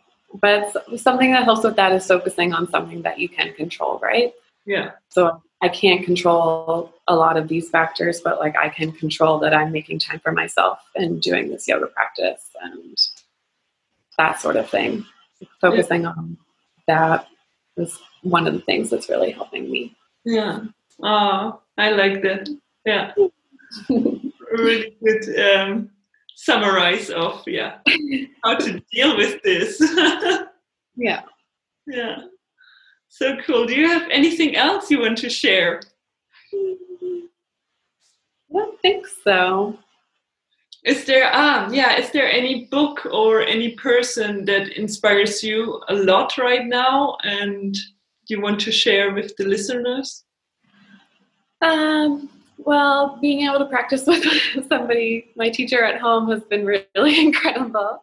but 0.40 0.72
something 0.98 1.32
that 1.32 1.44
helps 1.44 1.64
with 1.64 1.76
that 1.76 1.92
is 1.92 2.06
focusing 2.06 2.52
on 2.52 2.68
something 2.68 3.02
that 3.02 3.18
you 3.18 3.28
can 3.28 3.52
control 3.54 3.98
right 4.02 4.32
Yeah, 4.66 4.92
So 5.08 5.42
I 5.60 5.68
can't 5.68 6.04
control 6.04 6.92
a 7.08 7.16
lot 7.16 7.36
of 7.36 7.48
these 7.48 7.68
factors, 7.70 8.20
but 8.20 8.38
like 8.38 8.56
I 8.56 8.68
can 8.68 8.92
control 8.92 9.38
that 9.40 9.54
I'm 9.54 9.72
making 9.72 9.98
time 9.98 10.20
for 10.20 10.30
myself 10.30 10.78
and 10.94 11.20
doing 11.20 11.48
this 11.48 11.66
yoga 11.66 11.86
practice 11.86 12.50
and 12.62 12.96
that 14.18 14.40
sort 14.40 14.56
of 14.56 14.68
thing. 14.68 15.04
Focusing 15.60 16.04
on 16.04 16.36
that 16.86 17.26
is 17.76 17.98
one 18.22 18.46
of 18.46 18.52
the 18.54 18.60
things 18.60 18.90
that's 18.90 19.08
really 19.08 19.30
helping 19.30 19.70
me. 19.70 19.96
yeah. 20.24 20.60
Oh, 21.00 21.60
I 21.78 21.90
like 21.92 22.22
that. 22.22 22.48
Yeah, 22.84 23.12
really 23.88 24.96
good 25.04 25.38
um, 25.38 25.90
summarize 26.34 27.10
of 27.10 27.42
yeah 27.46 27.78
how 28.42 28.56
to 28.56 28.82
deal 28.92 29.16
with 29.16 29.40
this. 29.42 29.80
yeah. 30.96 31.22
Yeah. 31.86 32.22
So 33.08 33.36
cool. 33.46 33.66
Do 33.66 33.74
you 33.74 33.88
have 33.88 34.08
anything 34.10 34.56
else 34.56 34.90
you 34.90 35.00
want 35.00 35.18
to 35.18 35.30
share? 35.30 35.80
I 36.52 37.28
don't 38.52 38.80
think 38.80 39.06
so. 39.24 39.78
Is 40.84 41.04
there 41.04 41.34
um 41.34 41.74
yeah, 41.74 41.96
is 41.96 42.10
there 42.12 42.30
any 42.30 42.66
book 42.66 43.06
or 43.10 43.42
any 43.42 43.72
person 43.72 44.44
that 44.44 44.78
inspires 44.78 45.42
you 45.42 45.82
a 45.88 45.94
lot 45.94 46.38
right 46.38 46.66
now 46.66 47.16
and 47.24 47.76
you 48.26 48.40
want 48.40 48.60
to 48.60 48.72
share 48.72 49.12
with 49.12 49.36
the 49.36 49.44
listeners? 49.44 50.24
Um, 51.60 52.28
well, 52.58 53.18
being 53.20 53.46
able 53.46 53.58
to 53.58 53.66
practice 53.66 54.06
with 54.06 54.24
somebody, 54.68 55.30
my 55.36 55.48
teacher 55.48 55.82
at 55.82 56.00
home, 56.00 56.30
has 56.30 56.42
been 56.44 56.64
really 56.64 57.20
incredible. 57.26 58.02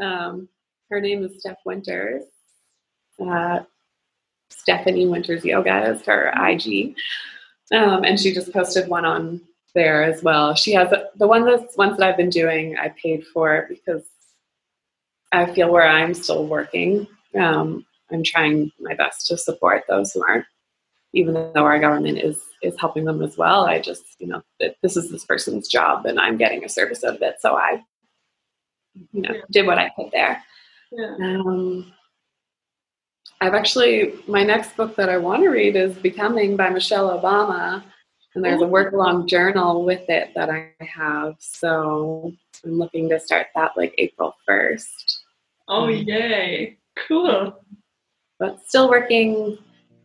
Um, 0.00 0.48
her 0.90 1.00
name 1.00 1.24
is 1.24 1.40
Steph 1.40 1.58
Winters. 1.64 2.24
Uh, 3.24 3.60
Stephanie 4.50 5.06
Winters 5.06 5.44
Yoga 5.44 5.90
is 5.90 6.02
her 6.02 6.32
IG, 6.36 6.94
um, 7.72 8.04
and 8.04 8.18
she 8.18 8.34
just 8.34 8.52
posted 8.52 8.88
one 8.88 9.04
on 9.04 9.40
there 9.74 10.02
as 10.02 10.22
well. 10.22 10.54
She 10.54 10.72
has 10.72 10.92
a, 10.92 11.06
the 11.16 11.26
one 11.26 11.44
that's 11.44 11.76
ones 11.76 11.96
that 11.98 12.08
I've 12.08 12.16
been 12.16 12.30
doing. 12.30 12.76
I 12.76 12.90
paid 12.90 13.26
for 13.26 13.66
because 13.68 14.04
I 15.32 15.52
feel 15.52 15.72
where 15.72 15.86
I'm 15.86 16.14
still 16.14 16.46
working. 16.46 17.06
Um, 17.38 17.86
I'm 18.12 18.22
trying 18.22 18.70
my 18.80 18.94
best 18.94 19.26
to 19.28 19.38
support 19.38 19.84
those 19.88 20.12
who 20.12 20.22
aren't, 20.22 20.44
even 21.14 21.32
though 21.34 21.64
our 21.64 21.80
government 21.80 22.18
is 22.18 22.38
is 22.62 22.78
helping 22.78 23.04
them 23.04 23.22
as 23.22 23.36
well. 23.36 23.64
I 23.64 23.80
just, 23.80 24.04
you 24.18 24.28
know, 24.28 24.42
this 24.60 24.96
is 24.96 25.10
this 25.10 25.24
person's 25.24 25.68
job, 25.68 26.06
and 26.06 26.20
I'm 26.20 26.36
getting 26.36 26.64
a 26.64 26.68
service 26.68 27.02
out 27.02 27.16
of 27.16 27.22
it, 27.22 27.36
so 27.40 27.56
I, 27.56 27.82
you 29.12 29.22
know, 29.22 29.32
yeah. 29.32 29.40
did 29.50 29.66
what 29.66 29.78
I 29.78 29.90
could 29.96 30.10
there. 30.12 30.42
Yeah. 30.92 31.16
Um, 31.20 31.92
I've 33.40 33.54
actually 33.54 34.14
my 34.28 34.44
next 34.44 34.76
book 34.76 34.94
that 34.96 35.08
I 35.08 35.16
want 35.16 35.42
to 35.42 35.48
read 35.48 35.74
is 35.74 35.96
Becoming 35.96 36.56
by 36.56 36.68
Michelle 36.68 37.18
Obama, 37.18 37.82
and 38.34 38.44
there's 38.44 38.62
a 38.62 38.66
work 38.66 38.92
along 38.92 39.28
journal 39.28 39.84
with 39.84 40.08
it 40.08 40.30
that 40.34 40.50
I 40.50 40.70
have. 40.80 41.36
So 41.38 42.32
I'm 42.64 42.78
looking 42.78 43.08
to 43.10 43.20
start 43.20 43.48
that 43.54 43.72
like 43.76 43.94
April 43.98 44.34
first. 44.46 45.20
Oh 45.68 45.88
yay! 45.88 46.78
Cool. 47.08 47.58
But 48.38 48.66
still 48.66 48.88
working 48.88 49.58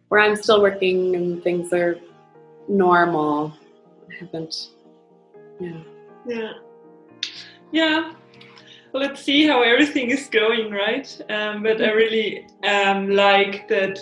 where 0.10 0.22
I'm 0.22 0.36
still 0.36 0.62
working 0.62 1.16
and 1.16 1.44
things 1.44 1.74
are 1.74 1.98
normal. 2.68 3.54
I 4.10 4.16
haven't. 4.20 4.70
Yeah. 5.60 5.82
Yeah. 6.26 6.54
Yeah. 7.72 8.14
Let's 8.94 9.22
see 9.22 9.46
how 9.46 9.62
everything 9.62 10.12
is 10.12 10.28
going, 10.28 10.72
right? 10.72 11.22
Um, 11.30 11.62
but 11.62 11.82
I 11.82 11.92
really 11.92 12.48
um, 12.64 13.10
like 13.12 13.68
that. 13.68 14.00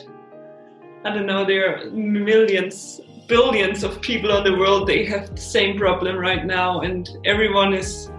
I 1.04 1.14
don't 1.14 1.26
know. 1.26 1.46
There 1.46 1.76
are 1.76 1.90
millions, 1.92 3.02
billions 3.28 3.84
of 3.84 4.02
people 4.02 4.32
on 4.32 4.44
the 4.44 4.56
world. 4.56 4.88
They 4.88 5.06
have 5.06 5.36
the 5.36 5.42
same 5.42 5.78
problem 5.78 6.18
right 6.18 6.46
now, 6.46 6.82
and 6.82 7.10
everyone 7.26 7.74
is 7.74 8.12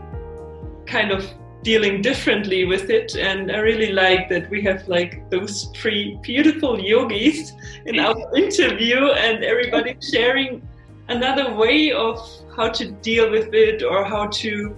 kind 0.87 1.11
of 1.11 1.29
dealing 1.67 2.01
differently 2.01 2.65
with 2.65 2.91
it 2.91 3.17
and 3.17 3.51
i 3.51 3.57
really 3.57 3.91
like 3.91 4.29
that 4.29 4.49
we 4.51 4.63
have 4.63 4.87
like 4.87 5.29
those 5.31 5.65
three 5.75 6.17
beautiful 6.23 6.79
yogis 6.79 7.55
in 7.87 7.99
our 7.99 8.15
interview 8.37 9.07
and 9.25 9.43
everybody 9.43 9.97
sharing 10.01 10.63
another 11.09 11.53
way 11.57 11.91
of 11.91 12.17
how 12.55 12.69
to 12.69 12.93
deal 13.09 13.29
with 13.33 13.53
it 13.53 13.83
or 13.83 14.05
how 14.05 14.29
to 14.29 14.77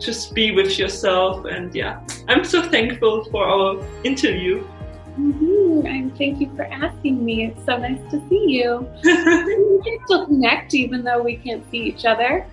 just 0.00 0.34
be 0.34 0.50
with 0.50 0.76
yourself 0.76 1.44
and 1.44 1.72
yeah 1.72 2.04
i'm 2.26 2.44
so 2.44 2.60
thankful 2.68 3.24
for 3.26 3.46
our 3.46 3.70
interview 4.02 4.60
mm-hmm. 5.18 5.86
and 5.86 6.16
thank 6.16 6.40
you 6.40 6.50
for 6.56 6.64
asking 6.64 7.24
me. 7.24 7.46
It's 7.46 7.64
so 7.64 7.76
nice 7.76 8.00
to 8.10 8.20
see 8.28 8.44
you. 8.48 8.88
We 9.04 9.80
can 9.84 9.98
still 10.06 10.26
connect 10.26 10.74
even 10.74 11.04
though 11.04 11.22
we 11.22 11.36
can't 11.36 11.68
see 11.70 11.78
each 11.78 12.04
other 12.04 12.46